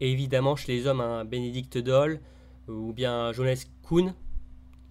[0.00, 2.20] Et évidemment, chez les hommes, un Bénédicte Doll
[2.68, 4.14] euh, ou bien Jonas Kuhn,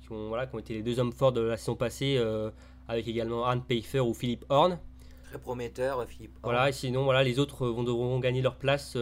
[0.01, 2.51] qui ont, voilà, été les deux hommes forts de la saison passée, euh,
[2.89, 4.79] avec également Arne Pfeiffer ou Philippe Horn.
[5.29, 6.37] Très prometteur, Philippe.
[6.43, 8.95] Voilà, et sinon, voilà, les autres vont devront gagner leur place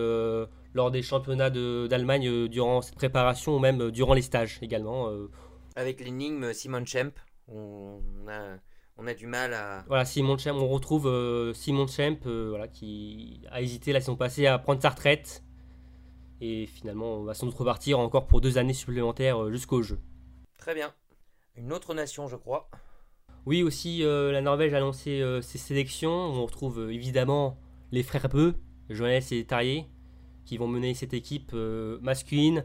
[0.75, 5.09] lors des championnats d'Allemagne euh, durant cette préparation ou même euh, durant les stages également.
[5.09, 5.31] Euh.
[5.75, 7.13] Avec l'énigme Simon Schemp,
[7.47, 8.57] on a,
[8.97, 9.85] on a du mal à.
[9.87, 11.09] Voilà, Simon Schemp, on retrouve
[11.53, 15.43] Simon Schemp voilà, qui a hésité la saison passée à prendre sa retraite.
[16.41, 19.99] Et finalement, on va sans doute repartir encore pour deux années supplémentaires jusqu'au jeu.
[20.57, 20.93] Très bien.
[21.55, 22.69] Une autre nation, je crois.
[23.45, 26.11] Oui, aussi, la Norvège a lancé ses sélections.
[26.11, 27.57] On retrouve évidemment
[27.91, 28.55] les frères Beu,
[28.89, 29.85] Jonas et Tarier,
[30.45, 32.63] qui vont mener cette équipe euh, masculine.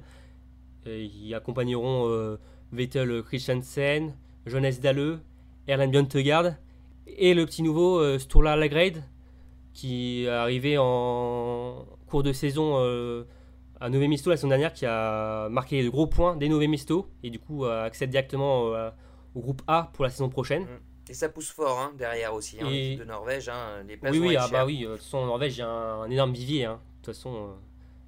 [0.86, 2.36] Ils accompagneront euh,
[2.72, 4.14] Vettel Christensen,
[4.46, 5.20] Jonas Dalleux,
[5.66, 6.54] Erland Bjørntegard
[7.06, 9.02] et le petit nouveau euh, Sturla Lagrade
[9.72, 12.76] qui est arrivé en cours de saison
[13.80, 17.06] à Nové Misto la semaine dernière qui a marqué de gros points des Nové Misto
[17.22, 18.72] et du coup accède directement
[19.34, 20.66] au groupe A pour la saison prochaine.
[21.08, 23.48] Et ça pousse fort hein, derrière aussi, hein, de Norvège.
[23.48, 25.68] Hein, les oui, oui, ah, bah oui, de toute façon en Norvège il y a
[25.68, 26.66] un, énorme vivier.
[26.66, 27.50] de toute façon,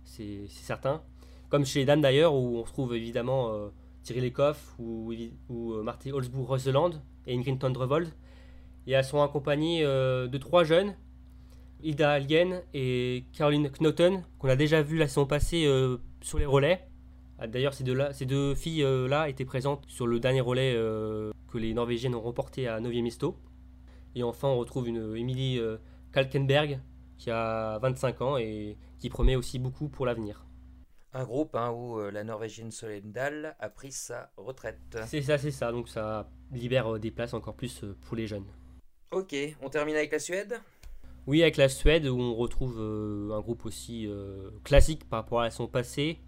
[0.05, 1.03] c'est certain.
[1.49, 3.69] Comme chez les dames d'ailleurs, où on retrouve évidemment euh,
[4.05, 5.13] Thierry Lecoff ou,
[5.49, 6.93] ou euh, Marty Holzbourg-Rosseland
[7.27, 8.09] et Ingrid Tondrevold.
[8.87, 10.95] Et elles sont accompagnées euh, de trois jeunes,
[11.83, 15.69] Ida Algen et Caroline Knoten, qu'on a déjà vu la saison passée
[16.21, 16.87] sur les relais.
[17.43, 20.75] Ah, d'ailleurs, ces deux, ces deux filles-là étaient présentes sur le dernier relais
[21.51, 23.37] que les Norvégiennes ont remporté à 9e Misto.
[24.15, 25.61] Et enfin, on retrouve une Emilie
[26.13, 26.79] Kalkenberg,
[27.19, 30.47] qui a 25 ans et qui promet aussi beaucoup pour l'avenir.
[31.15, 34.79] Un groupe hein, où euh, la Norvégienne Solendal a pris sa retraite.
[35.07, 35.71] C'est ça, c'est ça.
[35.71, 38.47] Donc ça libère euh, des places encore plus euh, pour les jeunes.
[39.11, 40.61] Ok, on termine avec la Suède?
[41.27, 44.09] Oui, avec la Suède où on retrouve un groupe aussi
[44.65, 46.19] classique par rapport à son passé.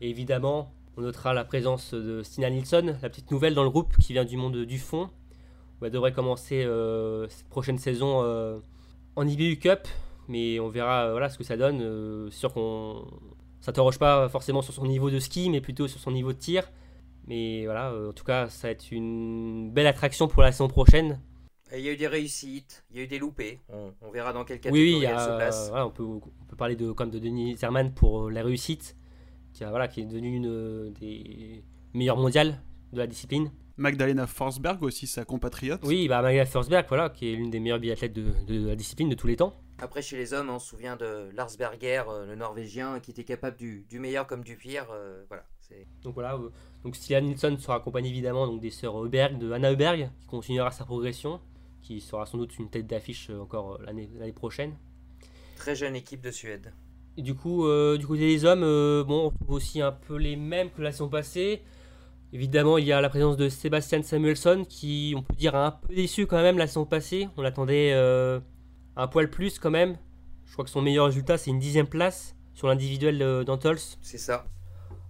[0.00, 3.96] Et évidemment, on notera la présence de Stina Nilsson, la petite nouvelle dans le groupe
[3.98, 5.10] qui vient du monde du fond.
[5.80, 6.66] Où elle devrait commencer
[7.28, 8.62] cette prochaine saison
[9.16, 9.88] en IBU Cup
[10.30, 11.80] mais on verra euh, voilà, ce que ça donne.
[11.82, 13.04] Euh, c'est sûr qu'on
[13.60, 16.70] s'interroge pas forcément sur son niveau de ski, mais plutôt sur son niveau de tir.
[17.26, 20.68] Mais voilà, euh, en tout cas, ça va être une belle attraction pour la saison
[20.68, 21.20] prochaine.
[21.72, 23.60] Il y a eu des réussites, il y a eu des loupés.
[23.68, 25.70] On, verra dans quel catégorie oui, oui, elle se place.
[25.72, 28.96] on, peut, on peut parler de, comme de Denis Zerman pour la réussite,
[29.52, 32.60] qui, a, voilà, qui est devenue une des meilleures mondiales
[32.92, 33.50] de la discipline.
[33.76, 35.80] Magdalena Forsberg aussi, sa compatriote.
[35.84, 39.08] Oui, bah Magdalena Forsberg, voilà, qui est l'une des meilleures biathlètes de, de, la discipline
[39.08, 39.58] de tous les temps.
[39.78, 43.24] Après, chez les hommes, on se souvient de Lars Berger, euh, le Norvégien, qui était
[43.24, 44.86] capable du, meilleur comme du pire.
[44.92, 45.44] Euh, voilà.
[46.02, 46.50] Donc voilà, euh,
[46.82, 50.72] donc Stian Nilsson sera accompagné évidemment donc, des sœurs Berg, de Anna Berg, qui continuera
[50.72, 51.40] sa progression,
[51.80, 54.76] qui sera sans doute une tête d'affiche encore l'année prochaine.
[55.56, 56.72] Très jeune équipe de Suède.
[57.20, 58.62] Et du coup, du côté des hommes,
[59.06, 61.60] bon, on trouve aussi un peu les mêmes que la saison passée.
[62.32, 65.70] Évidemment, il y a la présence de Sébastien Samuelson qui, on peut dire, a un
[65.72, 67.28] peu déçu quand même la saison passée.
[67.36, 67.92] On l'attendait
[68.96, 69.98] un poil plus quand même.
[70.50, 73.78] Je crois que son meilleur résultat, c'est une dixième place sur l'individuel euh, d'Antols.
[74.02, 74.46] C'est ça.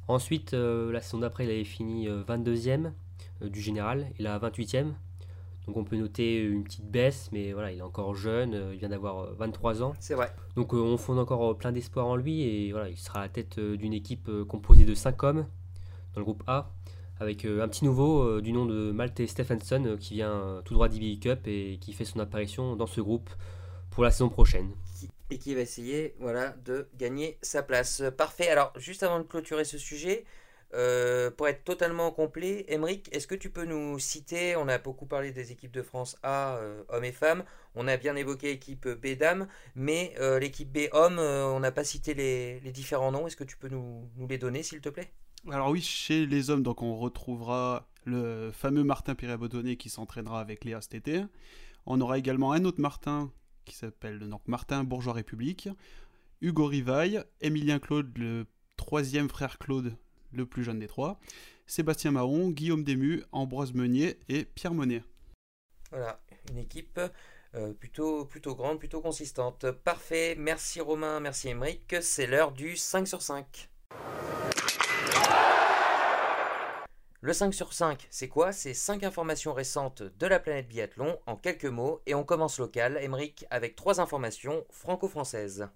[0.07, 2.93] Ensuite, euh, la saison d'après, il avait fini 22e
[3.43, 4.93] euh, du général et là 28e.
[5.71, 8.89] Donc on peut noter une petite baisse, mais voilà, il est encore jeune, il vient
[8.89, 9.93] d'avoir 23 ans.
[10.01, 10.33] C'est vrai.
[10.57, 13.61] Donc on fonde encore plein d'espoir en lui et voilà, il sera à la tête
[13.61, 15.47] d'une équipe composée de 5 hommes
[16.15, 16.73] dans le groupe A,
[17.21, 21.47] avec un petit nouveau du nom de Malte Stephenson qui vient tout droit d'IBI Cup
[21.47, 23.31] et qui fait son apparition dans ce groupe
[23.91, 24.73] pour la saison prochaine.
[25.31, 28.03] Et qui va essayer voilà, de gagner sa place.
[28.17, 28.49] Parfait.
[28.49, 30.25] Alors, juste avant de clôturer ce sujet,
[30.73, 35.07] euh, pour être totalement complet, Emeric, est-ce que tu peux nous citer, on a beaucoup
[35.07, 38.87] parlé des équipes de France A, euh, hommes et femmes, on a bien évoqué l'équipe
[38.87, 43.37] B dames, mais euh, l'équipe B hommes, on n'a pas cité les, différents noms, est-ce
[43.37, 45.13] que tu peux nous, les donner s'il te plaît?
[45.51, 50.65] Alors oui, chez les hommes, donc on retrouvera le fameux Martin Pirabodonné qui s'entraînera avec
[50.65, 51.25] Léa cet été.
[51.87, 53.33] On aura également un autre Martin
[53.65, 55.69] qui s'appelle Martin Bourgeois République,
[56.41, 59.97] Hugo Rivaille, Émilien Claude, le troisième frère Claude
[60.33, 61.19] le plus jeune des trois,
[61.67, 65.03] Sébastien Mahon, Guillaume Dému, Ambroise Meunier et Pierre Monet.
[65.91, 67.01] Voilà, une équipe
[67.55, 69.71] euh, plutôt, plutôt grande, plutôt consistante.
[69.71, 73.69] Parfait, merci Romain, merci Émeric, c'est l'heure du 5 sur 5.
[77.23, 78.51] Le 5 sur 5, c'est quoi?
[78.51, 82.99] C'est 5 informations récentes de la planète biathlon en quelques mots et on commence local,
[83.03, 85.69] Émeric, avec 3 informations franco-françaises.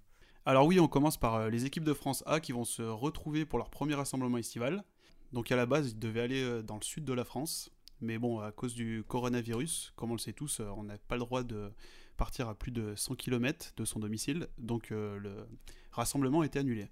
[0.46, 3.46] Alors oui, on commence par euh, les équipes de France A qui vont se retrouver
[3.46, 4.84] pour leur premier rassemblement estival.
[5.32, 7.70] Donc à la base, ils devaient aller euh, dans le sud de la France.
[8.02, 11.14] Mais bon, à cause du coronavirus, comme on le sait tous, euh, on n'a pas
[11.14, 11.72] le droit de
[12.18, 14.48] partir à plus de 100 km de son domicile.
[14.58, 15.48] Donc le
[15.90, 16.88] rassemblement a annulé.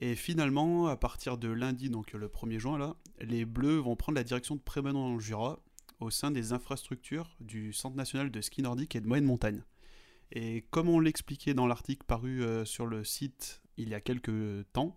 [0.00, 4.16] Et finalement, à partir de lundi, donc le 1er juin, là, les Bleus vont prendre
[4.16, 5.58] la direction de Prémanon dans le Jura,
[5.98, 9.64] au sein des infrastructures du Centre national de ski nordique et de moyenne montagne.
[10.32, 14.70] Et comme on l'expliquait dans l'article paru euh, sur le site il y a quelques
[14.72, 14.96] temps,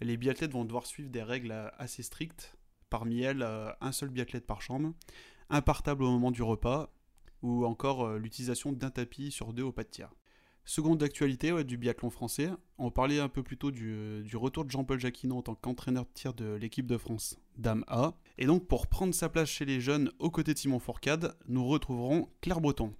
[0.00, 2.56] les biathlètes vont devoir suivre des règles euh, assez strictes.
[2.88, 4.92] Parmi elles, euh, un seul biathlète par chambre,
[5.50, 6.92] un partable au moment du repas,
[7.42, 10.10] ou encore l'utilisation d'un tapis sur deux au pas de tir.
[10.66, 15.00] Seconde d'actualité du biathlon français, on parlait un peu plus tôt du, retour de Jean-Paul
[15.00, 18.12] Jacquinot en tant qu'entraîneur de tir de l'équipe de France Dame A.
[18.36, 21.66] Et donc pour prendre sa place chez les jeunes aux côtés de Simon Fourcade, nous
[21.66, 22.94] retrouverons Claire Breton.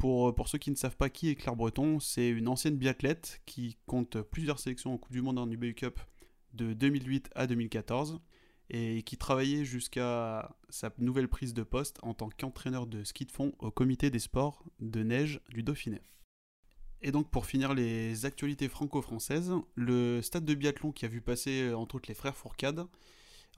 [0.00, 3.42] Pour, pour, ceux qui ne savent pas qui est Claire Breton, c'est une ancienne biathlète
[3.44, 6.00] qui compte plusieurs sélections en Coupe du Monde en UBU Cup
[6.54, 8.18] de 2008 à 2014
[8.70, 13.30] et qui travaillait jusqu'à sa nouvelle prise de poste en tant qu'entraîneur de ski de
[13.30, 16.00] fond au comité des sports de neige du Dauphiné.
[17.02, 21.74] Et donc pour finir les actualités franco-françaises, le stade de biathlon qui a vu passer
[21.74, 22.86] entre autres les frères Fourcade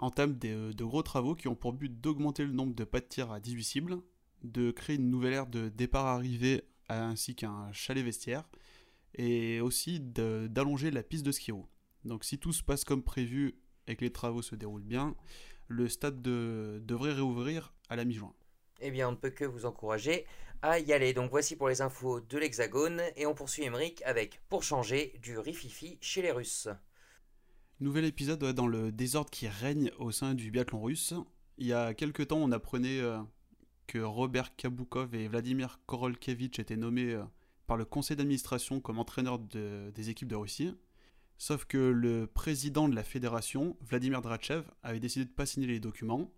[0.00, 3.30] entame de gros travaux qui ont pour but d'augmenter le nombre de pas de tir
[3.30, 4.02] à 18 cibles
[4.42, 8.48] de créer une nouvelle ère de départ-arrivée ainsi qu'un chalet vestiaire
[9.14, 11.52] et aussi d'allonger la piste de ski
[12.04, 15.14] Donc si tout se passe comme prévu et que les travaux se déroulent bien,
[15.68, 18.32] le stade devrait réouvrir à la mi-juin.
[18.80, 20.26] Eh bien, on ne peut que vous encourager
[20.60, 21.12] à y aller.
[21.12, 25.38] Donc voici pour les infos de l'Hexagone et on poursuit Emeric avec, pour changer, du
[25.38, 26.68] rififi chez les Russes.
[27.80, 31.14] Nouvel épisode dans le désordre qui règne au sein du biathlon russe.
[31.58, 33.18] Il y a quelques temps, on apprenait euh,
[33.92, 37.24] que Robert Kabukov et Vladimir Korolkevich étaient nommés euh,
[37.66, 40.74] par le conseil d'administration comme entraîneurs des équipes de Russie.
[41.36, 45.66] Sauf que le président de la fédération, Vladimir Drachev, avait décidé de ne pas signer
[45.66, 46.32] les documents,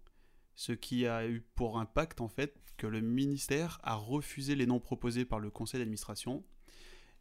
[0.57, 4.81] ce qui a eu pour impact en fait que le ministère a refusé les noms
[4.81, 6.43] proposés par le conseil d'administration.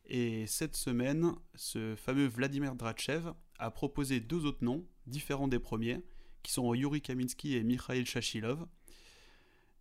[0.06, 6.02] Et cette semaine, ce fameux Vladimir Drachev a proposé deux autres noms, différents des premiers,
[6.41, 8.65] qui sont Yuri Kaminsky et Mikhail Shashilov,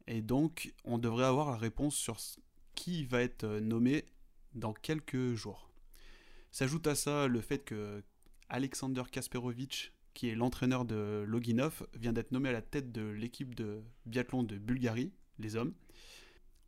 [0.06, 2.18] et donc, on devrait avoir la réponse sur
[2.74, 4.04] qui va être euh, nommé
[4.54, 5.70] dans quelques jours.
[6.50, 8.02] S'ajoute à ça le fait que
[8.48, 13.54] Alexander Kasperovitch, qui est l'entraîneur de Loginov, vient d'être nommé à la tête de l'équipe
[13.54, 15.74] de biathlon de Bulgarie, les hommes.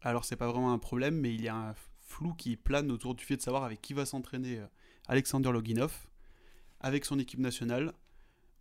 [0.01, 3.15] Alors c'est pas vraiment un problème, mais il y a un flou qui plane autour
[3.15, 4.67] du fait de savoir avec qui va s'entraîner euh,
[5.09, 6.07] Alexander Loginov,
[6.81, 7.93] avec son équipe nationale,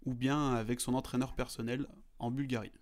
[0.06, 1.88] ou bien avec son entraîneur personnel
[2.20, 2.74] en Bulgarie.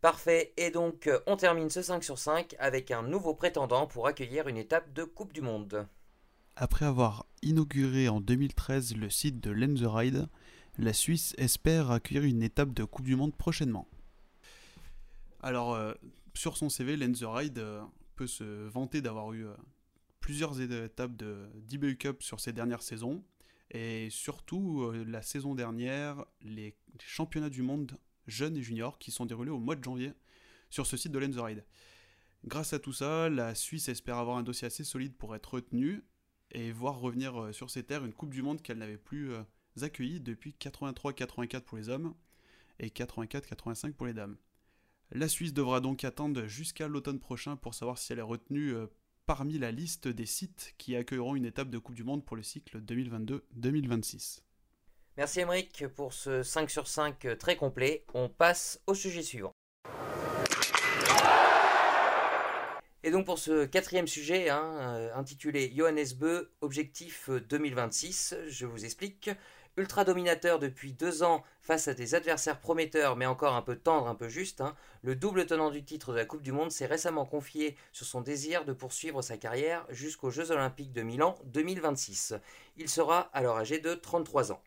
[0.00, 4.06] Parfait, et donc euh, on termine ce 5 sur 5 avec un nouveau prétendant pour
[4.06, 5.86] accueillir une étape de Coupe du Monde.
[6.56, 10.26] Après avoir inauguré en 2013 le site de Lenzerheide,
[10.78, 13.86] la Suisse espère accueillir une étape de Coupe du Monde prochainement.
[15.42, 15.92] Alors, euh,
[16.32, 17.82] sur son CV, Lenzerheide euh,
[18.16, 19.44] peut se vanter d'avoir eu
[20.20, 23.22] plusieurs étapes de d'IBU Cup sur ces dernières saisons,
[23.70, 27.98] et surtout la saison dernière, les championnats du monde
[28.30, 30.12] jeunes et juniors qui sont déroulés au mois de janvier
[30.70, 31.64] sur ce site de Lenzerheide.
[32.44, 36.02] Grâce à tout ça, la Suisse espère avoir un dossier assez solide pour être retenue
[36.52, 39.42] et voir revenir euh, sur ses terres une Coupe du Monde qu'elle n'avait plus euh,
[39.82, 42.14] accueillie depuis 83-84 pour les hommes
[42.78, 44.36] et 84-85 pour les dames.
[45.12, 48.86] La Suisse devra donc attendre jusqu'à l'automne prochain pour savoir si elle est retenue euh,
[49.26, 52.42] parmi la liste des sites qui accueilleront une étape de Coupe du Monde pour le
[52.42, 54.40] cycle 2022-2026.
[55.16, 58.04] Merci Emeric pour ce 5 sur 5 très complet.
[58.14, 59.52] On passe au sujet suivant.
[63.02, 68.84] Et donc pour ce quatrième sujet, hein, euh, intitulé Johannes Beu, objectif 2026, je vous
[68.84, 69.30] explique.
[69.76, 74.08] Ultra dominateur depuis deux ans face à des adversaires prometteurs mais encore un peu tendres,
[74.08, 76.86] un peu justes, hein, le double tenant du titre de la Coupe du Monde s'est
[76.86, 82.34] récemment confié sur son désir de poursuivre sa carrière jusqu'aux Jeux Olympiques de Milan 2026.
[82.76, 84.62] Il sera alors âgé de 33 ans.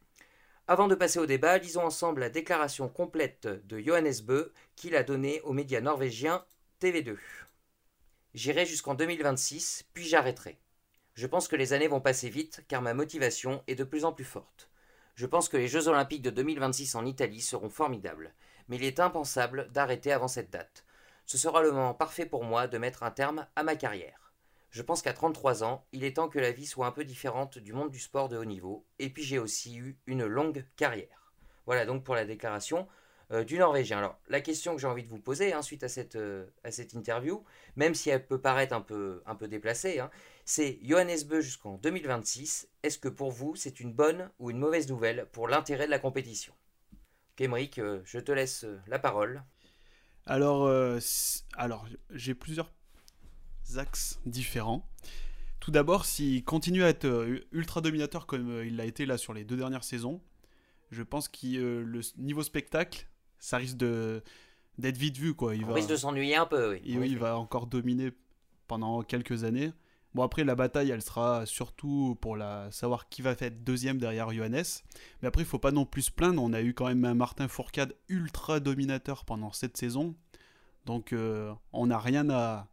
[0.65, 5.03] Avant de passer au débat, lisons ensemble la déclaration complète de Johannes Beu qu'il a
[5.03, 6.45] donnée aux médias norvégiens
[6.81, 7.17] TV2.
[8.33, 10.57] J'irai jusqu'en 2026, puis j'arrêterai.
[11.15, 14.13] Je pense que les années vont passer vite car ma motivation est de plus en
[14.13, 14.69] plus forte.
[15.15, 18.33] Je pense que les Jeux olympiques de 2026 en Italie seront formidables,
[18.69, 20.85] mais il est impensable d'arrêter avant cette date.
[21.25, 24.22] Ce sera le moment parfait pour moi de mettre un terme à ma carrière.
[24.73, 27.59] Je pense qu'à 33 ans, il est temps que la vie soit un peu différente
[27.59, 31.31] du monde du sport de haut niveau, et puis j'ai aussi eu une longue carrière.
[31.67, 32.87] Voilà donc pour la déclaration.
[33.31, 33.99] Euh, du Norvégien.
[33.99, 36.71] Alors, la question que j'ai envie de vous poser hein, suite à cette, euh, à
[36.71, 37.43] cette interview,
[37.77, 40.11] même si elle peut paraître un peu, déplacée, hein,
[40.43, 42.67] c'est Johannes Beu jusqu'en 2026.
[42.83, 45.99] Est-ce que pour vous, c'est une bonne ou une mauvaise nouvelle pour l'intérêt de la
[45.99, 46.53] compétition?
[47.37, 49.43] Kémeric, euh, je te laisse la parole.
[51.57, 52.71] Alors j'ai plusieurs
[53.77, 54.89] axes différents.
[55.59, 59.45] Tout d'abord, s'il continue à être ultra dominateur comme il l'a été là sur les
[59.45, 60.21] deux dernières saisons,
[60.91, 63.07] je pense que le niveau spectacle
[63.43, 64.23] ça risque de
[64.77, 65.55] d'être vite vu quoi.
[65.55, 66.71] Il risque de s'ennuyer un peu.
[66.71, 66.81] Oui.
[66.85, 68.11] il va encore dominer
[68.67, 69.71] pendant quelques années.
[70.13, 74.31] Bon après la bataille elle sera surtout pour la savoir qui va être deuxième derrière
[74.31, 74.63] Johannes.
[75.21, 76.41] Mais après il faut pas non plus se plaindre.
[76.41, 80.15] On a eu quand même un Martin Fourcade ultra dominateur pendant cette saison.
[80.85, 82.67] Donc euh, on n'a rien à,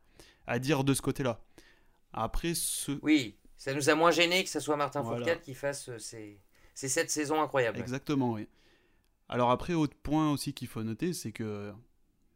[0.46, 1.40] à, dire de ce côté-là.
[2.12, 2.92] Après ce...
[3.02, 6.40] Oui, ça nous a moins gêné que ce soit Martin Fourcade qui fasse euh, ces,
[6.74, 7.78] ces sept saisons incroyables.
[7.78, 8.48] Exactement oui.
[9.28, 11.72] Alors après, autre point aussi qu'il faut noter, c'est que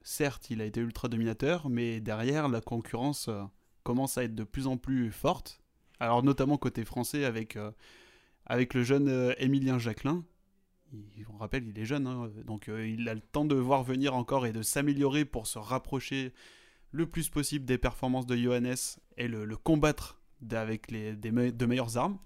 [0.04, 3.42] certes, il a été ultra dominateur, mais derrière, la concurrence euh,
[3.82, 5.60] commence à être de plus en plus forte.
[5.98, 7.72] Alors notamment côté français avec, euh,
[8.46, 10.24] avec le jeune euh, Émilien Jacquelin.
[11.32, 14.46] on rappelle, il est jeune, hein, donc il a le temps de voir venir encore
[14.46, 16.32] et de s'améliorer pour se rapprocher
[16.94, 18.76] le plus possible des performances de Johannes
[19.16, 20.20] et le, combattre
[20.52, 22.18] avec les, de meilleures armes.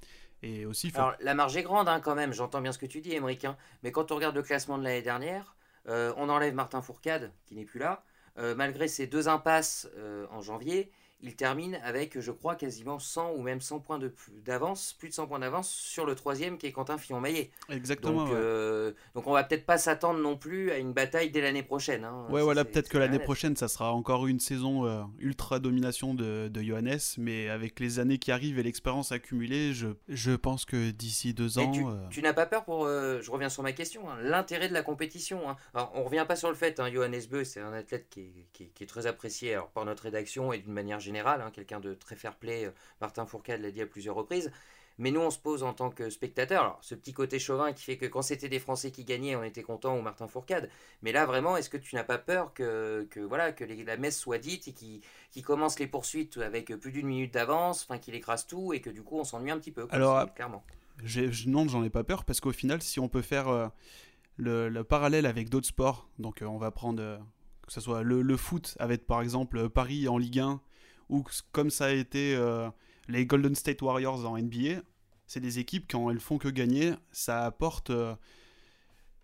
[0.43, 3.01] Et aussi, Alors, la marge est grande hein, quand même, j'entends bien ce que tu
[3.01, 3.45] dis, Émeric.
[3.45, 3.57] Hein.
[3.83, 5.57] mais quand on regarde le classement de l'année dernière,
[5.89, 8.05] euh, on enlève Martin Fourcade, qui n'est plus là.
[8.37, 13.33] Euh, malgré ses deux impasses euh, en janvier, il termine avec, je crois, quasiment 100
[13.33, 13.99] ou même 100 points
[14.45, 17.51] d'avance, plus de 100 points d'avance sur le troisième qui est Quentin Fillon-Maillet.
[17.71, 18.25] Exactement.
[18.25, 21.65] Donc, euh, donc on va peut-être pas s'attendre non plus à une bataille dès l'année
[21.65, 22.05] prochaine.
[22.05, 22.27] Hein.
[22.31, 26.49] Ouais, voilà, peut-être que l'année prochaine, ça sera encore une saison euh, ultra domination de,
[26.49, 30.91] de, Johannes, mais avec les années qui arrivent et l'expérience accumulée, je, je, pense que
[30.91, 31.73] d'ici deux ans.
[31.75, 34.83] Euh, tu, n'as pas peur pour, je reviens sur ma question, hein, l'intérêt de la
[34.83, 35.51] compétition.
[35.51, 35.57] Hein.
[35.75, 38.69] Alors, on revient pas sur le fait, Johannes Beu, c'est un athlète qui est, qui,
[38.69, 41.95] qui est, très apprécié alors, par notre rédaction et d'une manière général, hein, quelqu'un de
[41.95, 42.67] très fair-play.
[42.67, 44.53] Euh, Martin Fourcade l'a dit à plusieurs reprises.
[44.99, 46.61] Mais nous, on se pose en tant que spectateur.
[46.61, 49.45] Alors, ce petit côté chauvin qui fait que quand c'était des Français qui gagnaient, on
[49.45, 50.69] était content ou Martin Fourcade.
[51.03, 54.19] Mais là, vraiment, est-ce que tu n'as pas peur que, que voilà, que la messe
[54.19, 58.17] soit dite et qu'il qui commence les poursuites avec plus d'une minute d'avance, enfin qu'il
[58.17, 60.65] écrase tout et que du coup, on s'ennuie un petit peu Alors, clairement.
[61.47, 63.69] Non, j'en ai pas peur parce qu'au final, si on peut faire euh,
[64.37, 67.21] le, parallèle avec d'autres sports, donc euh, on va prendre
[67.67, 70.61] que ce soit le, le, foot avec par exemple Paris en Ligue 1
[71.09, 72.69] ou comme ça a été euh,
[73.09, 74.83] les Golden State Warriors en NBA,
[75.27, 78.15] c'est des équipes quand elles font que gagner, ça apporte euh,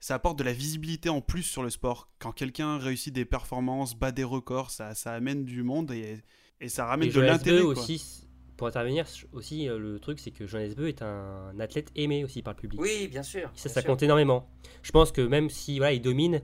[0.01, 2.11] ça apporte de la visibilité en plus sur le sport.
[2.19, 6.23] Quand quelqu'un réussit des performances, bat des records, ça, ça amène du monde et,
[6.61, 7.63] et ça ramène de l'intérêt.
[7.63, 12.23] aussi, pour intervenir aussi, euh, le truc c'est que Jean Beu est un athlète aimé
[12.23, 12.81] aussi par le public.
[12.81, 13.51] Oui, bien sûr.
[13.55, 14.47] ça, ça compte énormément.
[14.83, 16.43] Je pense que même si voilà, il domine,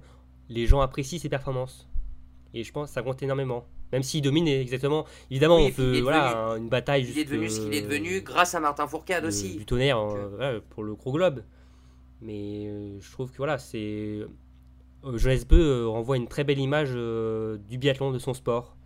[0.49, 1.87] les gens apprécient ses performances.
[2.55, 3.67] Et je pense que ça compte énormément.
[3.93, 5.05] Même s'il domine exactement.
[5.31, 6.01] Évidemment, on peut.
[6.01, 7.07] Voilà, une bataille.
[7.09, 9.57] Il est devenu ce qu'il est devenu grâce à Martin Fourcade aussi.
[9.57, 11.43] Du tonnerre euh, pour le Gros Globe.
[12.21, 13.79] Mais euh, je trouve que voilà, c'est.
[13.79, 18.77] Euh, Jeunesse Beu renvoie une très belle image du biathlon, de son sport.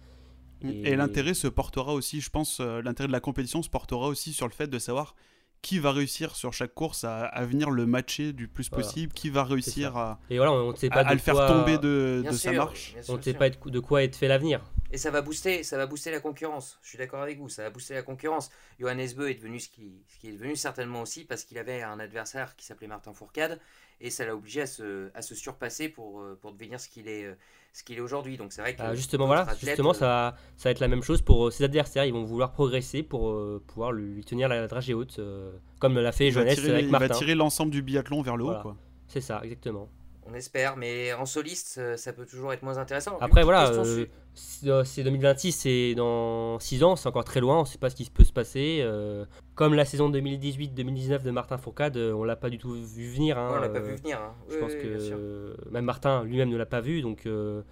[0.63, 4.47] Et, l'intérêt se portera aussi, je pense, l'intérêt de la compétition se portera aussi sur
[4.47, 5.15] le fait de savoir
[5.61, 9.45] qui va réussir sur chaque course à, venir le matcher du plus possible, qui va
[9.45, 12.95] réussir à, et voilà, on ne sait pas à, le faire tomber de, sa marche.
[13.09, 14.61] on ne sait pas de quoi être fait l'avenir.
[14.95, 16.79] Et ça va booster, ça va booster la concurrence.
[16.83, 18.49] Je suis d'accord avec vous, ça va booster la concurrence.
[18.79, 22.55] Johannes Beu est devenu ce qui, est devenu certainement aussi parce qu'il avait un adversaire
[22.55, 23.59] qui s'appelait Martin Fourcade
[24.01, 27.09] et ça l'a obligé à se, à se surpasser pour, euh, pour devenir ce qu'il
[27.09, 27.35] est, euh,
[27.73, 28.37] ce qu'il est aujourd'hui.
[28.37, 30.87] Donc c'est vrai que Ah, justement, voilà, justement, euh, ça, va- ça va être la
[30.87, 32.05] même chose pour ses adversaires.
[32.05, 36.13] Ils vont vouloir progresser pour euh, pouvoir lui tenir la dragée haute, euh, comme l'a
[36.13, 37.15] fait Johannes avec il va Martin.
[37.15, 38.47] tirer l'ensemble du biathlon vers le haut.
[38.47, 38.63] Voilà.
[38.63, 38.77] Quoi.
[39.09, 39.89] C'est ça, exactement.
[40.27, 43.19] On espère, mais en soliste, ça peut toujours être moins intéressant.
[43.21, 47.59] Après, voilà, euh, c'est euh, c'est 2026, c'est dans 6 ans, c'est encore très loin,
[47.59, 48.79] on ne sait pas ce qui peut se passer.
[48.83, 53.39] euh, comme la saison 2018-2019 de Martin Fourcade, on l'a pas du tout vu venir.
[53.39, 54.19] hein, on l'a pas vu venir.
[54.19, 54.35] hein.
[54.49, 57.63] Je Oui, pense oui, que même Martin lui-même ne l'a pas vu, donc euh,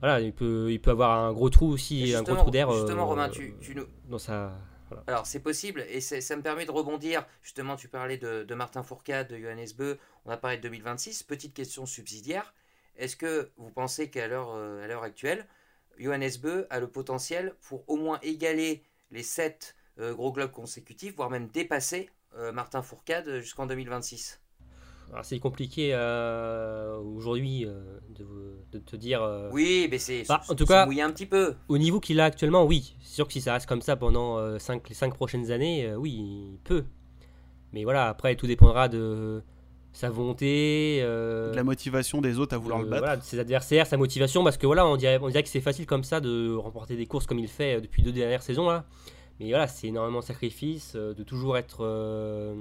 [0.00, 3.06] voilà, il peut, il peut avoir un gros trou aussi, un gros trou d'air Justement,
[3.06, 4.52] Romain, tu, tu nous, dans sa.
[5.06, 7.26] Alors c'est possible et ça me permet de rebondir.
[7.42, 11.22] Justement, tu parlais de, Martin Fourcade, de Johannes Beu, on a parlé de 2026.
[11.22, 12.54] Petite question subsidiaire.
[12.96, 15.46] Est-ce que vous pensez qu'à l'heure euh, l'heure actuelle,
[15.98, 21.30] Johannes Beu a le potentiel pour au moins égaler les 7 gros globes consécutifs, voire
[21.30, 24.47] même dépasser euh, Martin Fourcade jusqu'en 2026 Alors,
[25.22, 28.26] C'est compliqué euh, aujourd'hui euh, de,
[28.72, 29.22] de te dire.
[29.22, 31.54] euh, Oui, mais c'est Bah, en c'est- tout c'est cas- mouiller un petit peu.
[31.68, 32.94] Au niveau qu'il a actuellement, oui.
[33.00, 35.86] C'est sûr que si ça reste comme ça pendant euh, cinq- les 5 prochaines années,
[35.86, 36.84] euh, oui, il peut.
[37.72, 39.42] Mais voilà, après, tout dépendra de
[39.92, 43.02] sa volonté, euh, De la motivation des autres à vouloir de- le battre.
[43.02, 44.44] voilà, de ses adversaires, sa motivation.
[44.44, 47.06] Parce que voilà, on dirait, on dirait que c'est facile comme ça de remporter des
[47.06, 48.68] courses comme il fait depuis deux dernières saisons.
[48.68, 48.84] Là.
[49.40, 52.54] Mais voilà, c'est énormément de sacrifices, euh, de toujours être, euh,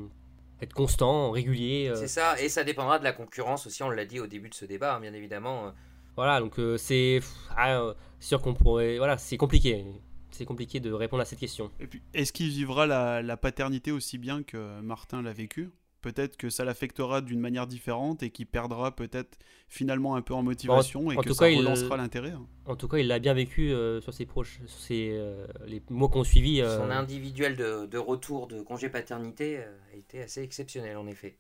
[0.62, 1.90] être constant, régulier.
[1.90, 1.96] euh.
[1.96, 4.54] C'est ça, et ça dépendra de la concurrence aussi, on l'a dit au début de
[4.56, 5.74] ce débat, hein, bien évidemment.
[6.16, 7.20] Voilà, donc euh, c'est
[7.56, 8.98] ah, euh, c'est sûr qu'on pourrait.
[8.98, 9.86] Voilà, c'est compliqué.
[10.32, 11.72] C'est compliqué de répondre à cette question.
[11.80, 15.70] Et puis, est-ce qu'il vivra la, la paternité aussi bien que Martin l'a vécu?
[16.08, 19.38] Peut-être que ça l'affectera d'une manière différente et qu'il perdra peut-être
[19.68, 22.32] finalement un peu en motivation et en que tout ça cas, il- relancera l'intérêt.
[22.32, 22.46] hein.
[22.66, 25.82] En tout cas, il l'a bien vécu euh, sur ses proches, sur ses, euh, les
[25.90, 26.62] mois qu'on suivi.
[26.62, 31.08] euh, Son individuel de, de retour de congé paternité euh, a été assez exceptionnel en
[31.08, 31.36] effet.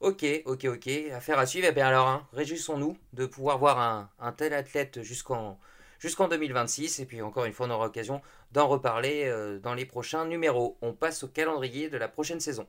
[0.00, 0.88] Ok, ok, ok.
[1.12, 1.66] Affaire à suivre.
[1.68, 5.58] Eh bien alors, hein, réjouissons-nous de pouvoir voir un, un tel athlète jusqu'en
[5.98, 7.00] jusqu'en 2026.
[7.00, 8.20] Et puis encore une fois, on aura l'occasion
[8.52, 10.76] d'en reparler euh, dans les prochains numéros.
[10.82, 12.66] On passe au calendrier de la prochaine saison.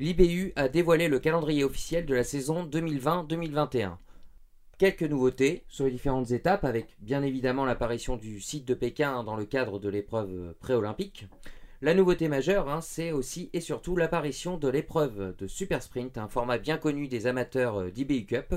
[0.00, 3.98] L'IBU a dévoilé le calendrier officiel de la saison 2020-2021.
[4.78, 9.36] Quelques nouveautés sur les différentes étapes, avec bien évidemment l'apparition du site de Pékin dans
[9.36, 11.26] le cadre de l'épreuve pré-olympique.
[11.82, 16.28] La nouveauté majeure, hein, c'est aussi et surtout l'apparition de l'épreuve de Super Sprint, un
[16.28, 18.54] format bien connu des amateurs euh, d'IBU Cup.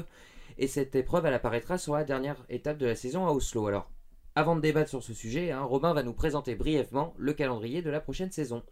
[0.58, 3.68] Et cette épreuve, elle apparaîtra sur la dernière étape de la saison à Oslo.
[3.68, 3.92] Alors,
[4.36, 7.90] avant de débattre sur ce sujet, hein, Robin va nous présenter brièvement le calendrier de
[7.90, 8.64] la prochaine saison.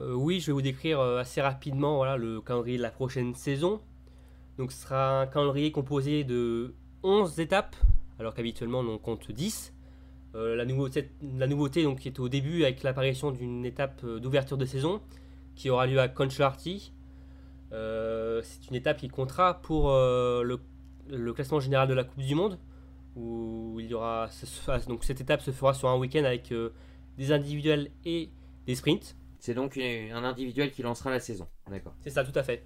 [0.00, 3.80] Euh, oui, je vais vous décrire euh, assez rapidement le calendrier de la prochaine saison.
[4.56, 7.76] Donc, ce sera un calendrier composé de 11 étapes,
[8.18, 9.74] alors qu'habituellement on compte 10.
[10.34, 11.10] Euh, la nouveauté,
[11.82, 15.00] est au début avec l'apparition d'une étape d'ouverture de saison
[15.56, 16.92] qui aura lieu à Conchoarty.
[17.72, 22.58] Euh, c'est une étape qui comptera pour le, classement général de la Coupe du Monde
[23.16, 24.28] où il y aura
[24.86, 26.54] donc cette étape se fera sur un week-end avec
[27.16, 28.30] des individuels et
[28.66, 29.17] des sprints.
[29.38, 31.46] C'est donc un individuel qui lancera la saison.
[32.02, 32.64] C'est ça, tout à fait.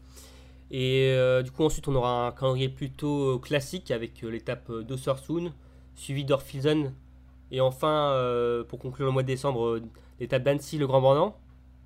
[0.73, 4.73] Et euh, du coup, ensuite, on aura un calendrier plutôt euh, classique avec euh, l'étape
[4.73, 5.53] d'Ossersund,
[5.95, 6.95] suivi d'Orfilsen.
[7.51, 8.17] Et enfin,
[8.71, 9.79] pour conclure le mois de décembre,
[10.19, 11.39] l'étape d'Annecy, le Grand Bornand,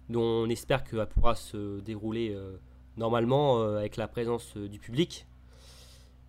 [0.09, 2.39] dont on espère qu'elle pourra se dérouler
[2.97, 5.26] normalement avec la présence du public.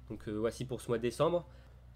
[0.10, 1.46] Donc voici pour ce mois de décembre.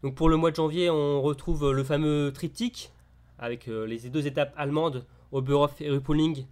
[0.04, 2.92] Donc pour le mois de janvier, on retrouve le fameux triptyque
[3.40, 6.46] avec les deux étapes allemandes, Oberhof et Ruppolding,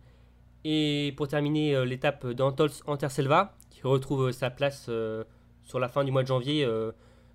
[0.66, 5.24] et pour terminer, euh, l'étape d'Antols Anterselva, qui retrouve euh, sa place euh,
[5.64, 6.68] sur la fin du mois de janvier,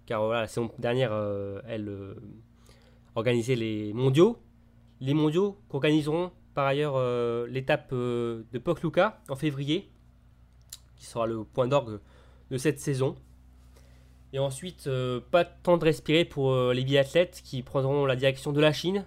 [0.06, 1.12] car voilà, la saison dernière,
[1.68, 1.88] elle
[3.14, 4.38] organisait les mondiaux.
[5.00, 6.98] Les mondiaux qu'organiseront par ailleurs
[7.46, 9.88] l'étape de Pokluka en février,
[10.96, 12.00] qui sera le point d'orgue
[12.50, 13.14] de cette saison.
[14.32, 14.90] Et ensuite,
[15.30, 19.06] pas de temps de respirer pour les biathlètes qui prendront la direction de la Chine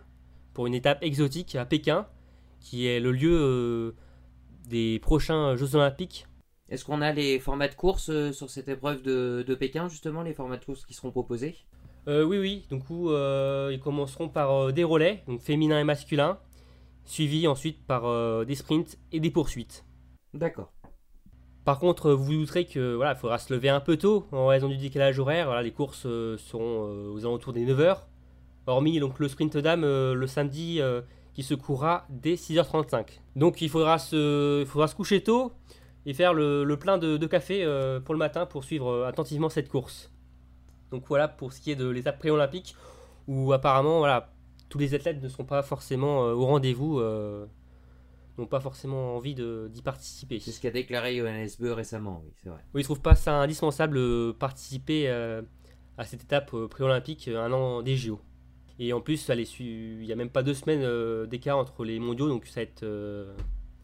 [0.53, 2.07] pour une étape exotique à Pékin,
[2.59, 3.91] qui est le lieu euh,
[4.67, 6.27] des prochains Jeux Olympiques.
[6.69, 10.21] Est-ce qu'on a les formats de course euh, sur cette épreuve de, de Pékin, justement,
[10.21, 11.55] les formats de course qui seront proposés?
[12.07, 16.39] Euh, oui, oui, euh, ils commenceront par des relais, donc féminin et masculin,
[17.05, 19.85] suivis ensuite par des sprints et des poursuites.
[20.33, 20.71] D'accord.
[21.67, 24.47] Par contre, vous vous douterez que voilà, il faudra se lever un peu tôt en
[24.47, 25.47] raison du décalage horaire.
[25.47, 27.97] Voilà, les courses euh, seront euh, aux alentours des 9h,
[28.67, 30.79] hormis donc, le sprint dame euh, le samedi
[31.38, 33.21] qui se courra dès 6h35.
[33.35, 35.51] Donc il faudra se, il faudra se coucher tôt
[36.07, 39.07] et faire le, le plein de, de café euh, pour le matin pour suivre euh,
[39.07, 40.11] attentivement cette course.
[40.89, 42.75] Donc voilà pour ce qui est de l'étape pré-olympique
[43.27, 44.33] où apparemment voilà,
[44.67, 46.97] tous les athlètes ne seront pas forcément euh, au rendez-vous.
[47.01, 47.45] euh.
[48.39, 50.39] n'ont pas forcément envie d'y participer.
[50.39, 52.65] C'est ce qu'a déclaré Johannes Beu récemment, oui, c'est vrai.
[52.73, 57.95] Oui, ils trouvent pas ça indispensable de participer à cette étape pré-olympique un an des
[57.95, 58.19] JO.
[58.80, 62.45] Et en plus, il n'y a même pas deux semaines d'écart entre les mondiaux, donc
[62.45, 62.86] ça va être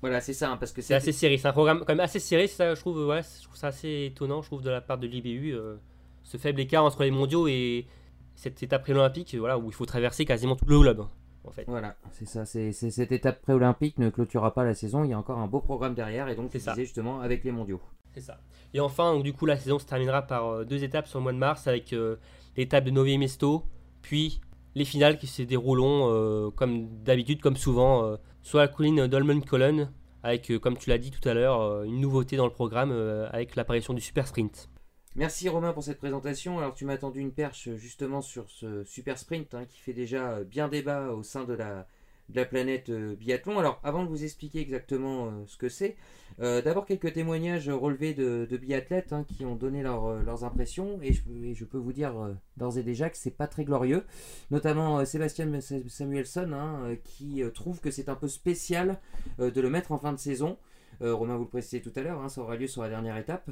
[0.04, 1.38] voilà, c'est ça, hein, parce que c'est assez serré.
[1.38, 3.08] C'est un programme quand même assez serré, ça, je trouve.
[3.08, 5.78] Ouais, je trouve ça assez étonnant, je trouve, de la part de l'IBU, euh,
[6.24, 7.88] ce faible écart entre les mondiaux et
[8.36, 11.08] cette étape pré-olympique, voilà, où il faut traverser quasiment tout le globe.
[11.46, 11.64] En fait.
[11.68, 12.46] Voilà, c'est ça.
[12.46, 15.06] C'est, cette étape pré-olympique ne clôturera pas la saison.
[15.06, 16.76] Il y a encore un beau programme derrière, et donc c'est ça.
[16.76, 17.80] justement avec les mondiaux.
[18.14, 18.42] C'est ça.
[18.74, 21.24] Et enfin, donc, du coup, la saison se terminera par euh, deux étapes sur le
[21.24, 22.18] mois de mars avec euh,
[22.58, 23.64] l'étape de Novi Mesto,
[24.02, 24.42] puis
[24.76, 29.90] les finales qui se dérouleront comme d'habitude, comme souvent sur la colline d'Olmen Colon,
[30.24, 32.92] avec, euh, comme tu l'as dit tout à l'heure, euh, une nouveauté dans le programme
[32.92, 34.70] euh, avec l'apparition du Super Sprint.
[35.16, 36.58] Merci Romain pour cette présentation.
[36.58, 40.44] Alors tu m'as tendu une perche justement sur ce Super Sprint hein, qui fait déjà
[40.44, 41.86] bien débat au sein de la,
[42.34, 43.60] de la planète euh, biathlon.
[43.60, 45.96] Alors, avant de vous expliquer exactement euh, ce que c'est,
[46.42, 51.00] euh, d'abord quelques témoignages relevés de, biathlètes hein, qui ont donné leurs impressions.
[51.02, 52.14] Et je, peux vous dire
[52.58, 54.04] d'ores et déjà que c'est pas très glorieux.
[54.52, 59.00] Notamment Sébastien Samuelson hein, qui trouve que c'est un peu spécial
[59.40, 60.58] de le mettre en fin de saison.
[61.02, 63.50] Romain vous le précisez tout à l'heure, hein, ça aura lieu sur la dernière étape.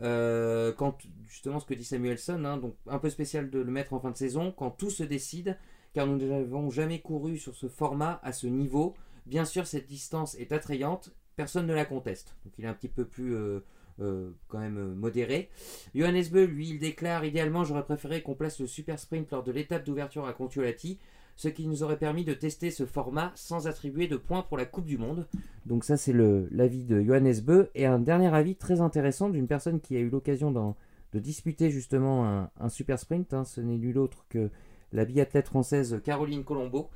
[0.00, 0.96] quand
[1.28, 4.16] justement ce que dit Samuelson, donc un peu spécial de le mettre en fin de
[4.16, 5.58] saison, quand tout se décide,
[5.92, 8.94] car nous n'avons jamais couru sur ce format à ce niveau.
[9.26, 12.36] Bien sûr, cette distance est attrayante, personne ne la conteste.
[12.44, 13.60] Donc il est un petit peu plus euh,
[14.00, 15.50] euh, quand même euh, modéré.
[15.94, 19.52] Johannes Beu, lui, il déclare idéalement j'aurais préféré qu'on place le super sprint lors de
[19.52, 20.98] l'étape d'ouverture à Contiolati,
[21.36, 24.64] ce qui nous aurait permis de tester ce format sans attribuer de points pour la
[24.64, 25.26] Coupe du Monde.
[25.66, 27.70] Donc ça c'est l'avis de Johannes Beu.
[27.74, 32.48] Et un dernier avis très intéressant d'une personne qui a eu l'occasion de disputer justement
[32.58, 33.34] un, super sprint.
[33.34, 33.44] Hein.
[33.44, 34.50] Ce n'est nul autre que
[34.92, 36.90] la biathlète française Caroline Colombo,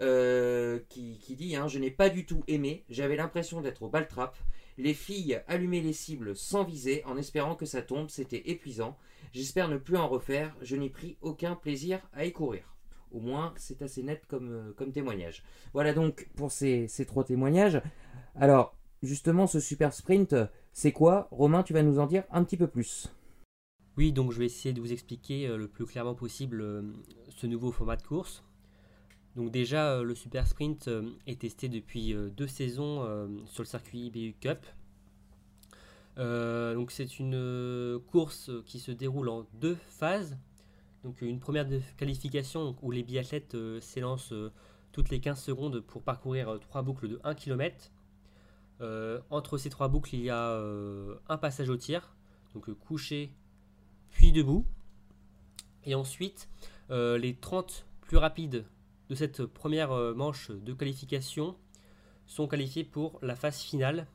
[0.00, 4.36] euh, qui, dit hein, Je n'ai pas du tout aimé, j'avais l'impression d'être au baltrap.
[4.78, 8.96] Les filles allumaient les cibles sans viser en espérant que ça tombe, c'était épuisant.
[9.32, 12.76] J'espère ne plus en refaire, je n'ai pris aucun plaisir à y courir.
[13.12, 15.44] Au moins, c'est assez net comme, euh, comme témoignage.
[15.72, 17.80] Voilà donc pour ces, ces trois témoignages.
[18.34, 20.34] Alors, justement, ce super sprint,
[20.72, 21.28] c'est quoi?
[21.30, 23.08] Romain, tu vas nous en dire un petit peu plus.
[23.96, 26.60] Oui, donc je vais essayer de vous expliquer euh, le plus clairement possible
[27.36, 28.42] ce nouveau format de course.
[29.36, 30.90] Donc déjà, euh, le Super Sprint
[31.26, 33.02] est testé depuis deux saisons
[33.46, 34.66] sur le circuit IBU Cup.
[36.16, 40.38] donc c'est une course qui se déroule en deux phases.
[41.04, 44.34] Donc une première qualification où les biathlètes s'élancent
[44.92, 47.92] toutes les 15 secondes pour parcourir trois boucles de 1 km.
[49.28, 50.58] entre ces trois boucles, il y a
[51.28, 52.16] un passage au tir,
[52.54, 53.34] donc couché,
[54.08, 54.64] puis debout.
[55.84, 56.48] Et ensuite,
[56.90, 58.64] euh, les 30 plus rapides
[59.08, 61.56] de cette première euh, manche de qualification
[62.26, 64.06] sont qualifiés pour la phase finale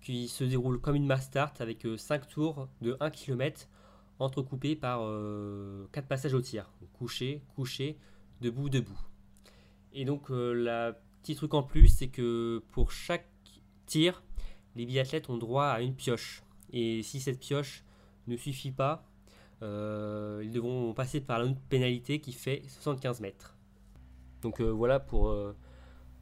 [0.00, 3.68] qui se déroule comme une mass start avec 5 euh, tours de 1 km
[4.18, 5.00] entrecoupés par
[5.90, 6.70] 4 passages au tir.
[6.92, 7.98] Couché, couché,
[8.40, 9.00] debout, debout.
[9.92, 10.92] Et donc, la
[11.22, 13.26] petit truc en plus, c'est que pour chaque
[13.86, 14.22] tir,
[14.76, 16.44] les biathlètes ont droit à une pioche.
[16.72, 17.84] Et si cette pioche
[18.28, 19.04] ne suffit pas,
[19.62, 23.56] euh, ils devront passer par la pénalité qui fait 75 mètres.
[24.42, 25.56] Donc euh, voilà pour, euh,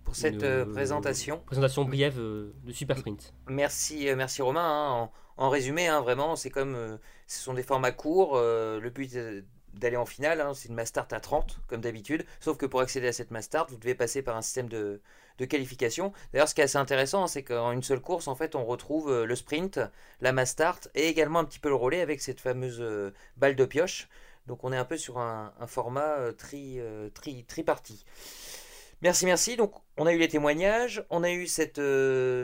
[0.04, 1.40] pour cette présentation.
[1.46, 3.34] Présentation brève de Super Sprint.
[3.48, 5.02] Merci, merci Romain.
[5.04, 5.10] Hein.
[5.38, 8.38] En, résumé, hein, vraiment, c'est comme ce sont des formats courts.
[8.38, 9.16] le but
[9.74, 12.24] d'aller en finale, hein, c'est une mass start à 30 comme d'habitude.
[12.40, 15.00] Sauf que pour accéder à cette mass start, vous devez passer par un système de,
[15.44, 16.12] qualification.
[16.32, 19.10] D'ailleurs, ce qui est assez intéressant, c'est qu'en une seule course, en fait, on retrouve
[19.10, 19.80] euh, le sprint,
[20.20, 23.56] la mass start et également un petit peu le relais avec cette fameuse euh, balle
[23.56, 24.08] de pioche.
[24.46, 26.80] Donc, on est un peu sur un, format euh, tri,
[27.14, 28.04] tri, triparti.
[29.00, 29.56] Merci, merci.
[29.56, 31.80] Donc, on a eu les témoignages, on a eu cette,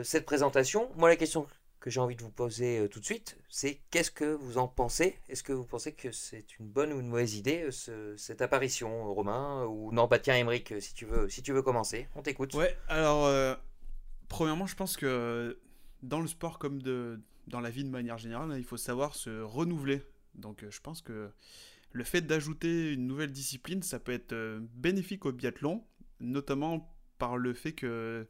[0.03, 0.89] cette présentation.
[0.95, 1.47] Moi, la question
[1.79, 4.67] que j'ai envie de vous poser euh, tout de suite, c'est qu'est-ce que vous en
[4.67, 5.17] pensez?
[5.29, 9.13] Est-ce que vous pensez que c'est une bonne ou une mauvaise idée euh, cette apparition,
[9.13, 12.53] Romain Ou non, bah tiens, Émeric, si tu veux, si tu veux commencer, on t'écoute.
[12.53, 13.55] Ouais, alors euh,
[14.27, 15.57] premièrement, je pense que
[16.03, 20.01] dans le sport comme dans la vie de manière générale, il faut savoir se renouveler.
[20.35, 21.31] Donc je pense que
[21.91, 25.83] le fait d'ajouter une nouvelle discipline, ça peut être bénéfique au biathlon,
[26.19, 28.27] notamment par le fait que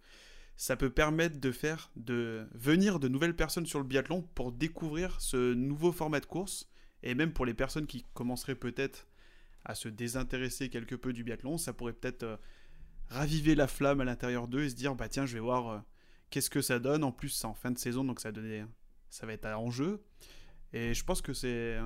[0.59, 5.21] ça peut permettre de faire de venir de nouvelles personnes sur le biathlon pour découvrir
[5.21, 6.69] ce nouveau format de course
[7.01, 9.07] et même pour les personnes qui commenceraient peut-être
[9.63, 12.35] à se désintéresser quelque peu du biathlon, ça pourrait peut-être euh,
[13.07, 15.79] raviver la flamme à l'intérieur d'eux et se dire bah tiens, je vais voir euh,
[16.29, 17.05] qu'est-ce que ça donne.
[17.05, 20.03] En plus, c'est en fin de saison donc ça va être en jeu
[20.73, 21.77] et je pense que c'est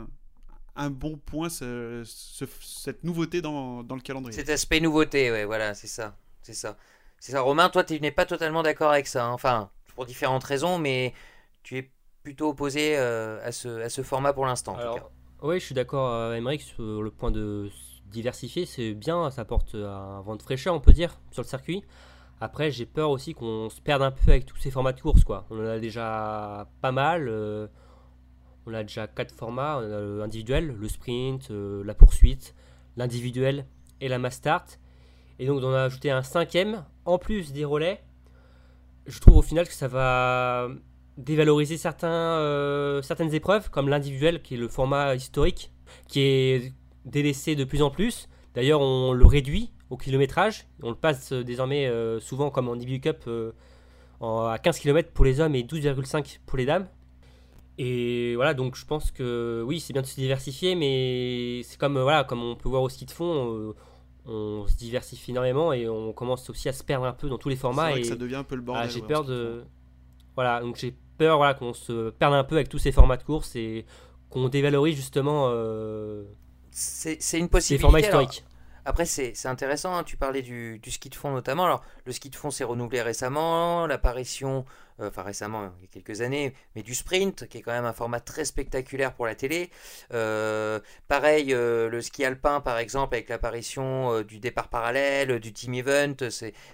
[0.76, 4.36] un bon point cette nouveauté dans, dans le calendrier.
[4.36, 6.76] Cet aspect nouveauté, ouais, voilà, c'est ça, c'est ça
[7.24, 9.24] C'est ça, Romain, toi, tu n'es pas totalement d'accord avec ça.
[9.24, 9.32] hein.
[9.32, 11.14] Enfin, pour différentes raisons, mais
[11.64, 11.90] tu es
[12.22, 14.76] plutôt opposé euh, à, ce, à ce format pour l'instant.
[15.42, 17.70] oui, je suis d'accord, euh, Emmerich, sur le point de
[18.08, 21.82] diversifier, c'est bien, ça apporte un vent de fraîcheur, on peut dire, sur le circuit.
[22.42, 25.24] Après, j'ai peur aussi qu'on se perde un peu avec tous ces formats de course,
[25.24, 25.46] quoi.
[25.50, 27.30] On en a déjà pas mal.
[27.30, 27.68] euh,
[28.66, 32.54] on a déjà quatre formats, on a l'individuel, le sprint, euh, la poursuite,
[32.98, 33.66] l'individuel
[34.02, 34.78] et la mass start.
[35.40, 38.02] Et donc, on a ajouté un cinquième, en plus des relais.
[39.06, 40.70] Je trouve au final que ça va
[41.18, 45.72] dévaloriser euh, certaines épreuves, comme l'individuel, qui est le format historique,
[46.08, 46.74] qui est
[47.06, 48.30] délaissé de plus en plus.
[48.56, 50.68] D'ailleurs, on le réduit au kilométrage.
[50.82, 53.30] On le passe euh, désormais euh, souvent comme en DBU Cup
[54.22, 56.88] à 15 km pour les hommes et 12,5 pour les dames.
[57.78, 62.00] Et voilà, donc je pense que oui, c'est bien de se diversifier, mais c'est comme,
[62.00, 63.74] voilà, comme on peut voir au ski de fond,
[64.26, 67.50] on se diversifie énormément et on commence aussi à se perdre un peu dans tous
[67.50, 67.92] les C'est formats.
[67.92, 68.84] vrai Et que ça devient un peu le bordel.
[68.86, 69.64] ah, j'ai ouais, peur de.
[70.36, 73.24] Voilà, donc j'ai peur voilà, qu'on se perde un peu avec tous ces formats de
[73.24, 73.86] course et
[74.30, 76.24] qu'on dévalorise justement euh,
[76.72, 77.82] C'est une possibilité.
[77.82, 78.22] formats alors.
[78.24, 78.46] historiques.
[78.86, 81.66] Après, c'est c'est intéressant, hein, tu parlais du, du ski de fond notamment.
[81.66, 84.66] Alors, le ski de fond s'est renouvelé récemment, l'apparition,
[85.04, 87.86] euh, enfin récemment, il y a quelques années, mais du sprint, qui est quand même
[87.86, 89.70] un format très spectaculaire pour la télé.
[90.14, 95.74] Euh, pareil, euh, le ski alpin, par exemple, avec l'apparition du départ parallèle, du team
[95.74, 96.16] event,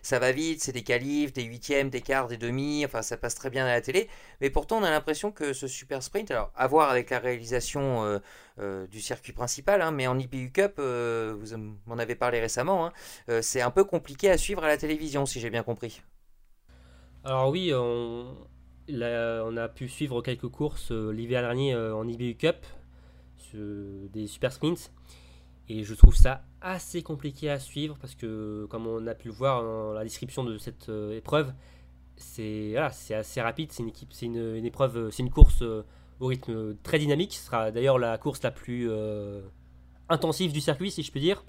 [0.01, 3.35] ça va vite, c'est des qualifs, des huitièmes, des quarts, des demi, enfin, ça passe
[3.35, 4.09] très bien à la télé.
[4.41, 8.21] Mais pourtant, on a l'impression que ce super sprint, alors, à voir avec la réalisation
[8.91, 13.61] du circuit principal, hein, mais en IPU Cup, vous m'en avez parlé récemment, hein, c'est
[13.61, 16.01] un peu compliqué à suivre à la télévision, si j'ai bien compris.
[17.25, 22.65] Alors oui, on, a pu suivre quelques courses euh, l'hiver dernier euh, en IBU Cup,
[23.53, 24.93] des super sprints,
[25.67, 29.33] et je trouve ça assez compliqué à suivre parce que, comme on a pu le
[29.33, 31.51] voir dans la description de cette euh, épreuve,
[32.15, 37.33] c'est assez rapide, c'est une une, épreuve, c'est une course au rythme très dynamique.
[37.33, 38.89] Ce sera d'ailleurs la course la plus
[40.09, 41.43] intensive du circuit, si je peux dire.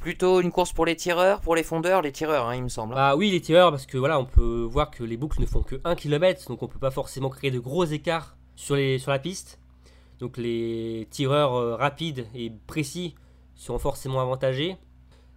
[0.00, 2.94] Plutôt une course pour les tireurs, pour les fondeurs, les tireurs, hein, il me semble.
[2.94, 2.98] hein.
[2.98, 5.62] Ah oui, les tireurs, parce que voilà, on peut voir que les boucles ne font
[5.62, 9.10] que 1 km, donc on peut pas forcément créer de gros écarts sur, les, sur
[9.10, 9.58] la piste.
[10.20, 13.14] Donc les tireurs euh, rapides et précis
[13.56, 14.76] seront forcément avantagés.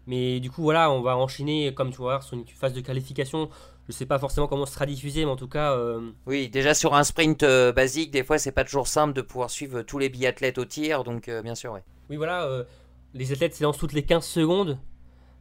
[0.06, 2.82] Mais du coup, voilà, on va enchaîner, comme tu vas voir, sur une phase de
[2.82, 3.50] qualification.
[3.88, 6.74] Je sais pas forcément comment ce sera diffusé, mais en tout cas, euh, Oui, déjà
[6.74, 9.98] sur un sprint euh, basique, des fois c'est pas toujours simple de pouvoir suivre tous
[9.98, 11.84] les biathlètes au tir, donc bien sûr, ouais.
[12.10, 12.50] oui, voilà,
[13.18, 14.80] les athlètes s'élancent toutes les 15 secondes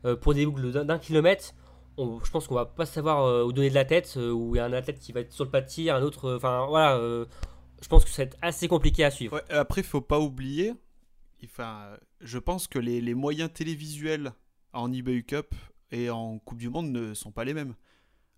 [0.04, 1.54] euh, pour des boucles d'un kilomètre.
[1.98, 4.54] On- je pense qu'on va pas savoir euh, où donner de la tête, euh, où
[4.54, 6.26] il y a un athlète qui va être sur le pas de tir, un autre.
[6.26, 7.24] euh, Enfin, voilà, euh,
[7.80, 9.34] je pense que ça va être assez compliqué à suivre.
[9.36, 10.74] Ouais, après, faut pas oublier.
[11.44, 14.32] Enfin, je pense que les, les moyens télévisuels
[14.72, 15.54] en eBay Cup
[15.90, 17.74] et en Coupe du Monde ne sont pas les mêmes.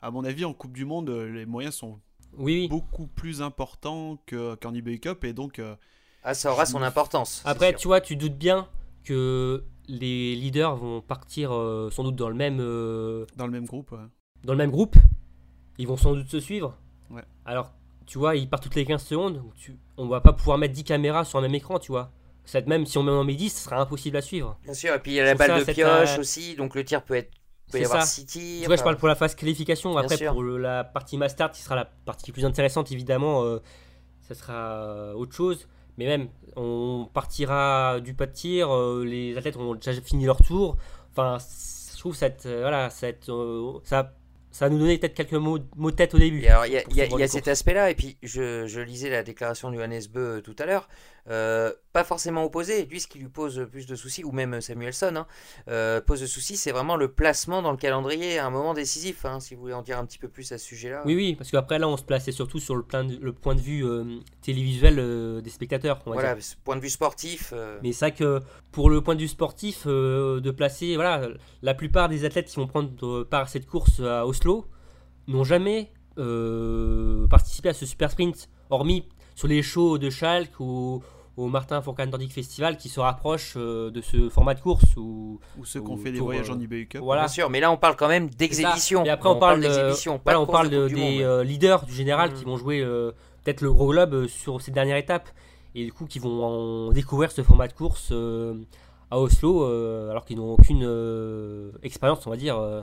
[0.03, 1.99] À mon avis, en Coupe du Monde, les moyens sont
[2.36, 2.68] Oui, oui.
[2.68, 5.74] beaucoup plus importants que- qu'en eBay Cup et donc euh,
[6.22, 7.43] Ah, ça aura son importance.
[7.45, 8.68] Après, tu vois, tu doutes bien
[9.09, 13.64] que les leaders vont partir euh, sans doute dans le même euh, dans le même
[13.66, 13.92] groupe.
[13.92, 13.98] ouais.
[14.44, 14.96] dans le même groupe.
[15.78, 16.76] Ils vont sans doute se suivre.
[17.11, 17.22] Ouais.
[17.44, 17.72] Alors,
[18.06, 19.34] tu vois, ils partent toutes les 15 secondes.
[19.36, 22.11] donc Tu, on va pas pouvoir mettre 10 caméras sur un même écran, tu vois.
[22.44, 24.59] Ça, même si on met en met 10, ce sera impossible à suivre.
[24.64, 26.56] Bien sûr, et puis il y a la ça, balle de c'est pioche un- aussi,
[26.56, 27.30] donc le tir peut être.
[27.70, 28.09] peut y C'est avoir ça.
[28.09, 28.61] six tirs.
[28.62, 29.90] Tu vois, je parle pour la phase qualification.
[29.92, 30.32] Bien Après, sûr.
[30.32, 33.59] pour le- la partie master, qui sera la partie plus intéressante, évidemment, euh,
[34.20, 35.68] ça sera euh, autre chose.
[35.99, 38.74] Mais même, on partira du pas de tir.
[38.74, 40.76] euh, les athlètes ont déjà fini leur tour.
[41.11, 41.38] Enfin,
[41.92, 44.14] je trouve cette, euh, voilà, cette, euh, ça,
[44.53, 46.38] ça nous donner peut-être quelques mots, mots de tête au début.
[46.38, 49.76] Il y a, y y cet aspect-là, et puis je, je lisais la déclaration de
[49.76, 50.88] Johannes Beu tout à l'heure,
[51.31, 55.14] euh, pas forcément opposé, lui ce qui lui pose plus de soucis, ou même Samuelson,
[55.16, 55.26] hein,
[55.68, 59.24] euh, pose de soucis, c'est vraiment le placement dans le calendrier à un moment décisif,
[59.24, 61.03] hein, si vous voulez en dire un petit peu plus à ce sujet-là.
[61.05, 63.55] Oui, oui, parce qu'après, là, on se plaçait surtout sur le, plein de- le point
[63.55, 64.05] de vue euh,
[64.43, 66.01] télévisuel des spectateurs.
[66.07, 66.22] on va dire.
[66.31, 67.53] Voilà, point de vue sportif,
[67.83, 68.41] Mais c'est vrai que
[68.72, 71.29] pour le point de vue sportif, de placer, voilà,
[71.62, 74.66] la plupart des athlètes qui vont prendre part à cette course à Oslo
[75.26, 75.93] n'ont jamais
[77.29, 81.03] participé à ce super sprint, hormis sur les shows de Schalke ou
[81.39, 84.97] au Martin Fourcade Nordic Festival qui se rapprochent euh, de ce format de course.
[84.97, 87.01] Ou, Ou ceux qui ont fait des voyages euh, en eBay Cup.
[87.01, 87.22] voilà.
[87.22, 89.05] bien sûr, mais là on parle quand même d'exhibition.
[89.05, 90.89] Et après, on, parle, de, d'exhibition, pas voilà, de on course parle de de- Coupe
[90.89, 91.20] du des Monde.
[91.22, 92.34] euh, leaders du général Mm.
[92.34, 93.12] qui vont jouer euh,
[93.45, 95.28] peut-être le gros globe euh, sur ces dernières étapes
[95.76, 98.55] et du coup qui vont en découvrir ce format de course euh,
[99.11, 102.82] à Oslo euh, alors qu'ils n'ont aucune euh, expérience, on va dire, euh,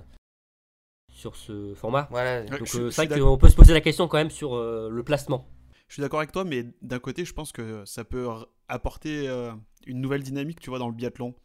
[1.13, 2.07] sur ce format.
[2.11, 2.43] Voilà.
[2.43, 5.03] Donc euh, c'est vrai qu'on peut se poser la question quand même sur euh, le
[5.03, 5.45] placement.
[5.87, 8.27] Je suis d'accord avec toi, mais d'un côté, je pense que ça peut
[8.67, 9.53] apporter euh,
[9.85, 11.35] une nouvelle dynamique, tu vois, dans le biathlon.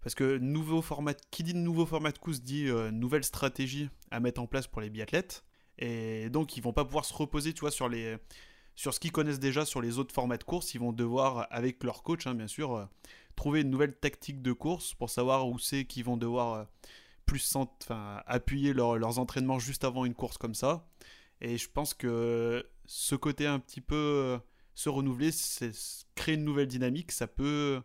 [0.00, 4.20] Parce que nouveau format, qui dit nouveau format de course dit euh, nouvelle stratégie à
[4.20, 5.44] mettre en place pour les biathlètes.
[5.78, 8.16] Et donc ils vont pas pouvoir se reposer, tu vois, sur les
[8.74, 10.74] sur ce qu'ils connaissent déjà sur les autres formats de course.
[10.74, 12.84] Ils vont devoir, avec leur coach, hein, bien sûr, euh,
[13.34, 16.66] trouver une nouvelle tactique de course pour savoir où c'est qu'ils vont devoir
[17.26, 17.56] plus
[18.26, 20.88] appuyer leurs entraînements juste avant une course comme ça.
[21.40, 24.38] Et je pense que ce côté un petit peu
[24.74, 25.70] se renouveler, c'est
[26.16, 27.80] créer une nouvelle dynamique, ça peut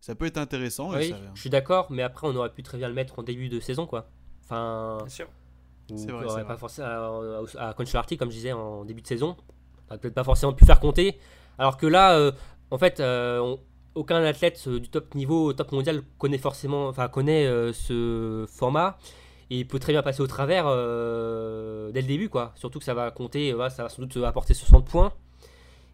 [0.00, 0.92] ça peut être intéressant.
[0.92, 3.48] Oui, je suis d'accord, mais après, on aurait pu très bien le mettre en début
[3.48, 4.10] de saison, quoi.
[4.44, 4.98] Enfin.
[4.98, 5.28] Bien sûr.
[5.96, 6.88] C'est vrai, pas forcément
[7.56, 9.36] à, à, comme je disais, en début de saison.
[9.90, 11.18] On peut-être pas forcément pu faire compter.
[11.58, 12.32] Alors que là, euh,
[12.70, 13.56] en fait, euh,
[13.94, 18.98] aucun athlète euh, du top niveau, top mondial, connaît forcément, enfin, connaît ce format.
[19.52, 22.52] Et il peut très bien passer au travers dès le début, quoi.
[22.54, 25.12] Surtout que ça va compter, ça va sans doute apporter 60 points.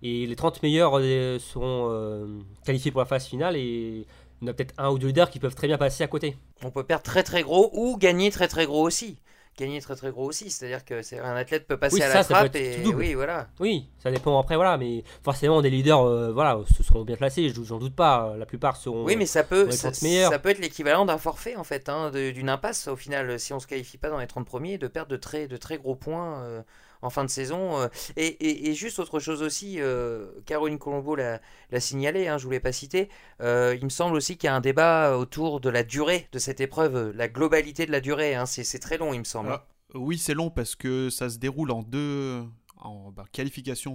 [0.03, 2.27] Et les 30 meilleurs euh, seront euh,
[2.65, 4.07] qualifiés pour la phase finale et
[4.43, 6.37] en a peut-être un ou deux leaders qui peuvent très bien passer à côté.
[6.63, 9.19] On peut perdre très très gros ou gagner très très gros aussi.
[9.59, 12.55] Gagner très très gros aussi, c'est-à-dire que c'est un athlète peut passer à la trappe
[12.55, 13.49] et oui voilà.
[13.59, 17.53] Oui, ça dépend après voilà, mais forcément des leaders euh, voilà, se seront bien placés,
[17.65, 21.05] j'en doute pas, la plupart seront Oui, mais ça peut ça, ça, peut être l'équivalent
[21.05, 24.19] d'un forfait en fait hein, d'une impasse au final si on se qualifie pas dans
[24.19, 26.65] les 30 premiers de perdre de très de très gros points
[27.03, 27.81] en fin de saison.
[27.81, 31.41] Euh, et, juste autre chose aussi, euh, Caroline Colombo l'a
[31.79, 33.09] signalé, hein, je ne voulais pas citer,
[33.41, 36.39] euh, il me semble aussi qu'il y a un débat autour de la durée de
[36.39, 39.51] cette épreuve, la globalité de la durée, hein, c'est très long il me semble.
[39.51, 42.45] Ah, oui c'est long parce que ça se déroule en deux
[42.77, 43.25] en bah,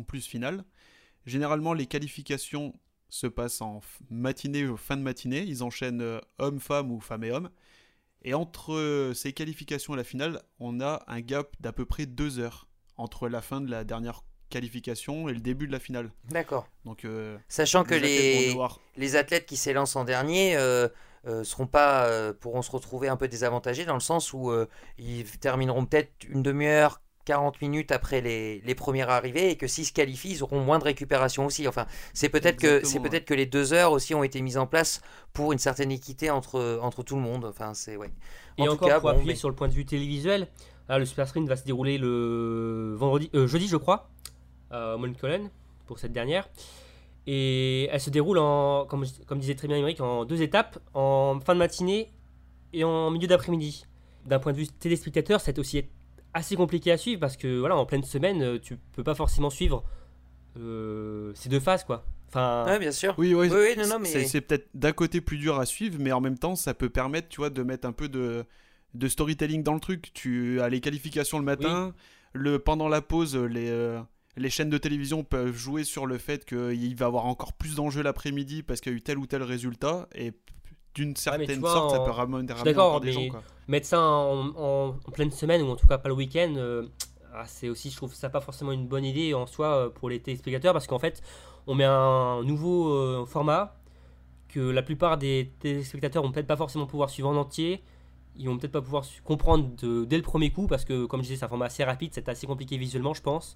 [0.07, 0.63] plus finale.
[1.25, 2.73] Généralement les qualifications
[3.09, 7.49] se passent en matinée ou fin de matinée, ils enchaînent homme-femme ou femme et homme.
[8.25, 12.39] Et entre ces qualifications et la finale, on a un gap d'à peu près deux
[12.39, 12.67] heures
[12.97, 16.11] entre la fin de la dernière qualification et le début de la finale.
[16.29, 16.67] D'accord.
[16.85, 18.55] Donc, euh, Sachant que les,
[18.97, 20.87] les athlètes qui s'élancent en dernier euh,
[21.25, 22.07] euh, seront pas,
[22.39, 24.51] pourront se retrouver un peu désavantagés dans le sens où
[24.97, 29.85] ils termineront peut-être une demi-heure, 40 minutes après les, les premières arrivées et que s'ils
[29.85, 31.67] se qualifient, ils auront moins de récupération aussi.
[31.67, 34.67] Enfin, c'est peut-être que c'est peut-être que les deux heures aussi ont été mises en
[34.67, 37.45] place pour une certaine équité entre entre tout le monde.
[37.45, 38.11] Enfin, c'est ouais.
[38.57, 40.47] et encore pour appuyer sur le point de vue télévisuel,
[40.89, 44.09] ah, le Super Sprint va se dérouler le vendredi, euh, jeudi, je crois,
[44.69, 45.49] à Montcollen,
[45.85, 46.49] pour cette dernière.
[47.25, 51.39] Et elle se déroule, en, comme, comme disait très bien Émeric, en deux étapes, en
[51.39, 52.11] fin de matinée
[52.73, 53.85] et en milieu d'après-midi.
[54.25, 55.85] D'un point de vue téléspectateur, c'est aussi
[56.33, 59.49] assez compliqué à suivre parce que voilà, en pleine semaine, euh, tu peux pas forcément
[59.49, 59.83] suivre
[60.57, 62.03] euh, ces deux phases, quoi.
[62.27, 63.13] Enfin, bien sûr.
[63.17, 64.25] Oui, oui, oui, non, non, mais...
[64.25, 67.29] c'est peut-être d'un côté plus dur à suivre, mais en même temps, ça peut permettre,
[67.29, 68.43] tu vois, de mettre un peu de,
[68.93, 70.11] de storytelling dans le truc.
[70.13, 71.93] Tu as les qualifications le matin,
[72.33, 73.99] le, pendant la pause, les, euh,
[74.37, 77.75] les chaînes de télévision peuvent jouer sur le fait qu'il va y avoir encore plus
[77.75, 80.07] d'enjeux l'après-midi parce qu'il y a eu tel ou tel résultat.
[80.15, 80.33] Et
[80.95, 83.21] d'une certaine sorte, ça peut ramener, encore des gens.
[83.67, 86.87] Mettre ça en, pleine semaine, ou en tout cas pas le week-end, euh,
[87.33, 90.09] ah, c'est aussi, je trouve ça pas forcément une bonne idée en soi euh, pour
[90.09, 91.23] les téléspectateurs parce qu'en fait,
[91.65, 93.77] on met un nouveau format
[94.49, 97.81] que la plupart des téléspectateurs vont peut-être pas forcément pouvoir suivre en entier
[98.35, 99.69] ils vont peut-être pas pouvoir comprendre
[100.05, 102.29] dès le premier coup parce que comme je disais c'est un format assez rapide c'est
[102.29, 103.55] assez compliqué visuellement je pense.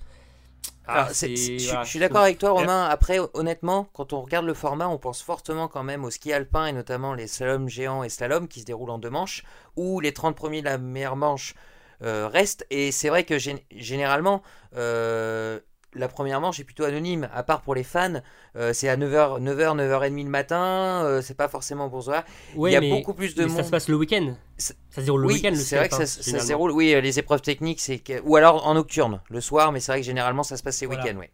[0.88, 2.86] Ah, je, suis d'accord avec toi Romain.
[2.86, 6.66] Après honnêtement quand on regarde le format on pense fortement quand même au ski alpin
[6.66, 9.44] et notamment les slaloms géants et slalom qui se déroulent en deux manches
[9.76, 11.56] où les 30 premiers de la meilleure manche
[12.04, 12.66] euh, restent.
[12.70, 13.38] Et c'est vrai que
[13.72, 14.44] généralement
[14.76, 15.60] euh,
[15.94, 18.22] la première manche est plutôt anonyme, à part pour les fans.
[18.56, 22.26] Euh, c'est à 9h, 9h, 9h30 le matin, euh, c'est pas forcément pour ça.
[22.56, 23.58] il y a beaucoup plus de monde.
[23.58, 24.36] Ça se passe le week-end.
[24.58, 27.42] Ça se déroule le week-end, C'est vrai que ça, se déroule, oui, euh, les épreuves
[27.42, 30.64] techniques, c'est ou alors en nocturne, le soir, mais c'est vrai que généralement ça se
[30.64, 31.28] passe les week-ends, oui.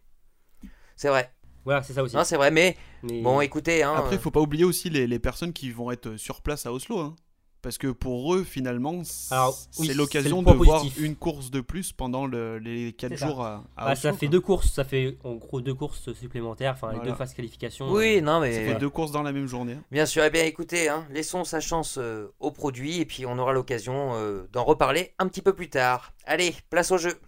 [0.96, 1.30] C'est vrai.
[1.64, 2.14] Voilà, c'est ça aussi.
[2.14, 3.82] Non, c'est vrai, mais, bon, écoutez.
[3.82, 6.66] Hein, Après, il faut pas oublier aussi les, les, personnes qui vont être sur place
[6.66, 6.98] à Oslo.
[6.98, 7.16] Hein.
[7.64, 12.92] Parce que pour eux, finalement, c'est l'occasion de voir une course de plus pendant les
[12.92, 16.74] 4 jours à, bah, Ça fait deux courses, ça fait en gros deux courses supplémentaires,
[16.76, 17.90] enfin les deux phases qualification.
[17.90, 18.52] Oui, non mais...
[18.52, 19.78] Ça fait deux courses dans la même journée.
[19.90, 23.24] Bien sûr, et eh bien écoutez, hein, laissons sa chance euh, au produit et puis
[23.24, 26.12] on aura l'occasion euh, d'en reparler un petit peu plus tard.
[26.26, 27.18] Allez, place au jeu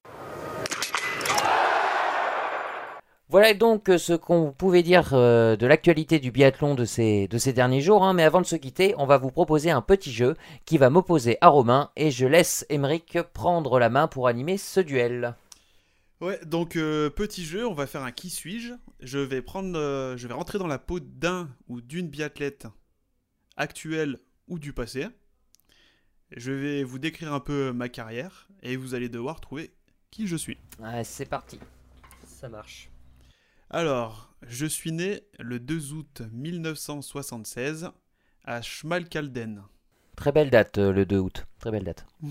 [3.29, 7.39] Voilà donc euh, ce qu'on pouvait dire euh, de l'actualité du biathlon de ces, de
[7.39, 8.05] ces derniers jours.
[8.05, 8.13] Hein.
[8.13, 11.37] mais avant de se quitter, on va vous proposer un petit jeu qui va m'opposer
[11.41, 15.35] à Romain et je laisse Emeric prendre la main pour animer ce duel.
[16.21, 18.75] Ouais, donc euh, petit jeu, on va faire un qui suis-je.
[19.01, 19.77] Je vais prendre,
[20.17, 22.69] je vais rentrer dans la peau d'un ou d'une biathlète
[23.57, 25.09] actuelle ou du passé.
[26.31, 29.73] Je vais vous décrire un peu ma carrière et vous allez devoir trouver
[30.13, 30.59] qui je suis.
[31.03, 31.59] c'est parti.
[32.25, 32.89] Ça marche.
[33.71, 37.91] Alors, je suis né le 2 août 1976
[38.45, 39.65] à Schmalkalden.
[40.15, 41.47] Très belle date, euh, le 2 août.
[41.59, 42.07] Très belle date.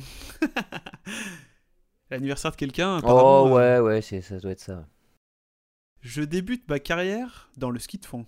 [2.10, 4.88] L'anniversaire de quelqu'un apparemment, Oh euh, ouais, ouais, c'est, ça doit être ça.
[6.00, 8.26] Je débute ma carrière dans le ski de fond.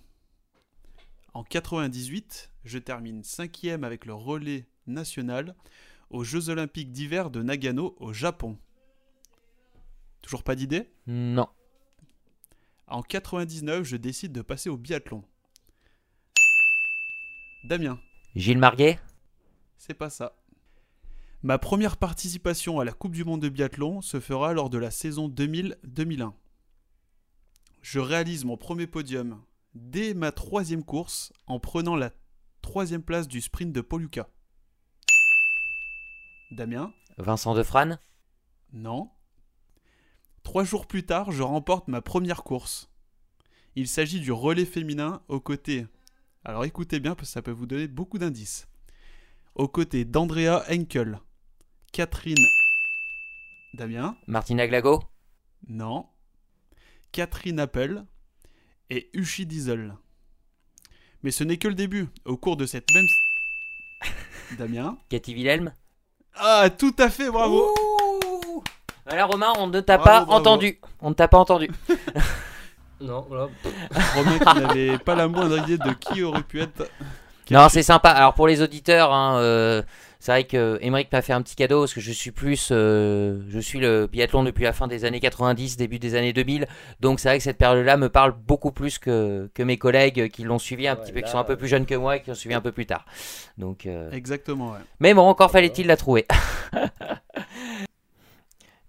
[1.32, 5.54] En 98, je termine cinquième avec le relais national
[6.10, 8.58] aux Jeux Olympiques d'hiver de Nagano au Japon.
[10.20, 10.90] Toujours pas d'idée?
[11.06, 11.48] Non.
[12.90, 15.22] En 99, je décide de passer au biathlon.
[17.64, 18.00] Damien,
[18.34, 18.98] Gilles Marguet?
[19.76, 20.36] C'est pas ça.
[21.42, 24.90] Ma première participation à la Coupe du Monde de biathlon se fera lors de la
[24.90, 26.32] saison 2000-2001.
[27.82, 29.42] Je réalise mon premier podium
[29.74, 32.10] dès ma troisième course en prenant la
[32.62, 34.28] troisième place du sprint de Poluca.
[36.50, 36.92] Damien?
[37.18, 37.98] Vincent Defrane?
[38.72, 39.10] Non.
[40.48, 42.88] Trois jours plus tard, je remporte ma première course.
[43.76, 45.86] Il s'agit du relais féminin aux côtés.
[46.42, 48.66] Alors écoutez bien parce que ça peut vous donner beaucoup d'indices.
[49.56, 51.20] Aux côtés d'Andrea Henkel,
[51.92, 52.46] Catherine.
[53.74, 55.02] Damien Martina Glago
[55.68, 56.06] Non.
[57.12, 58.06] Catherine Appel
[58.88, 59.98] et Uchi Diesel.
[61.22, 62.08] Mais ce n'est que le début.
[62.24, 63.04] Au cours de cette même.
[64.56, 65.74] Damien Cathy Wilhelm
[66.32, 67.87] Ah, tout à fait, bravo Ouh
[69.08, 70.32] Voilà Romain, on ne t'a Bravo, pas bravo.
[70.40, 70.78] entendu.
[71.00, 71.70] On ne t'a pas entendu.
[73.00, 73.46] Non, voilà.
[74.16, 76.90] Romain qui n'avait pas la moindre idée de qui aurait pu être.
[77.48, 78.10] Non, c'est sympa.
[78.10, 79.82] Alors pour les auditeurs, hein, euh,
[80.18, 83.38] c'est vrai que Emmerich m'a fait un petit cadeau parce que je suis plus, euh,
[83.50, 86.66] je suis le biathlon depuis la fin des années 90, début des années 2000.
[86.98, 90.42] Donc c'est vrai que cette période-là me parle beaucoup plus que, que mes collègues qui
[90.42, 92.16] l'ont suivi un Ouais, petit peu, qui sont un peu euh, plus jeunes que moi
[92.16, 93.06] et qui l'ont suivi un peu plus tard.
[93.58, 94.78] Donc, euh, Exactement, ouais.
[94.98, 96.26] mais bon, encore fallait-il la trouver.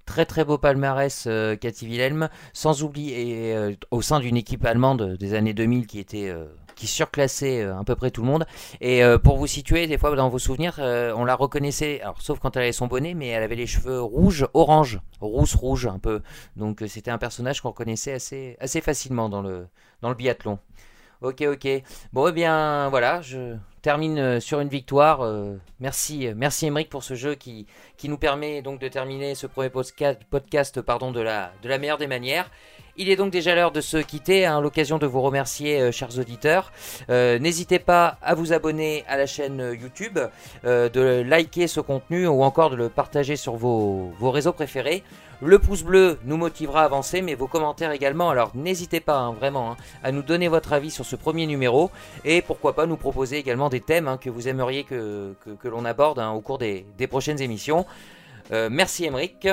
[0.10, 5.18] Très très beau palmarès, euh, Cathy Wilhelm, sans oublier euh, au sein d'une équipe allemande
[5.18, 8.48] des années 2000 qui était euh, qui surclassait euh, à peu près tout le monde.
[8.82, 12.20] Et euh, pour vous situer, des fois dans vos souvenirs, euh, on la reconnaissait, alors
[12.24, 15.86] sauf quand elle avait son bonnet, mais elle avait les cheveux rouges, orange, rousse rouge
[15.86, 16.24] un peu.
[16.56, 19.68] Donc euh, c'était un personnage qu'on reconnaissait assez assez facilement dans le
[20.02, 20.58] dans le biathlon.
[21.22, 21.68] Ok, ok.
[22.14, 25.22] Bon, eh bien, voilà, je termine euh, sur une victoire.
[25.22, 27.66] euh, merci, euh, merci pour ce jeu qui,
[28.04, 30.80] nous permet donc de terminer ce premier podcast, podcast
[31.62, 32.50] de la meilleure des manières.
[33.02, 36.20] Il est donc déjà l'heure de se quitter, hein, l'occasion de vous remercier, euh, chers
[36.20, 36.74] auditeurs.
[37.10, 40.20] Euh, N'hésitez pas à vous abonner à la chaîne euh, YouTube,
[40.66, 45.04] de liker ce contenu ou encore de le partager sur vos, réseaux préférés.
[45.42, 48.32] Le pouce bleu nous motivera à avancer, mais vos commentaires également.
[48.32, 51.92] Alors n'hésitez pas, hein, vraiment, hein, à nous donner votre avis sur ce premier numéro
[52.26, 56.42] et pourquoi pas nous proposer également des thèmes que vous aimeriez que, l'on aborde au
[56.42, 57.86] cours des, des prochaines émissions.
[58.52, 59.48] Merci Emeric.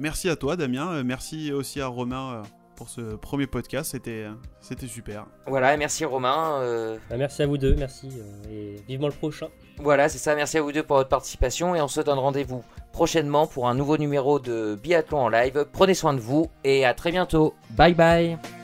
[0.00, 1.04] Merci à toi, Damien.
[1.04, 2.42] Merci aussi à Romain
[2.78, 3.90] pour ce premier podcast.
[3.90, 4.26] C'était,
[4.60, 5.26] c'était super.
[5.46, 6.60] Voilà, merci Romain.
[6.62, 8.08] euh, Bah, merci à vous deux, merci.
[8.16, 9.48] euh, et vivement le prochain.
[9.78, 10.34] voilà, c'est ça.
[10.36, 12.62] Merci à vous deux pour votre participation et on se donne rendez-vous
[12.92, 15.66] prochainement pour un nouveau numéro de Biathlon en live.
[15.72, 17.54] Prenez soin de vous et à très bientôt.
[17.70, 18.57] Bye bye.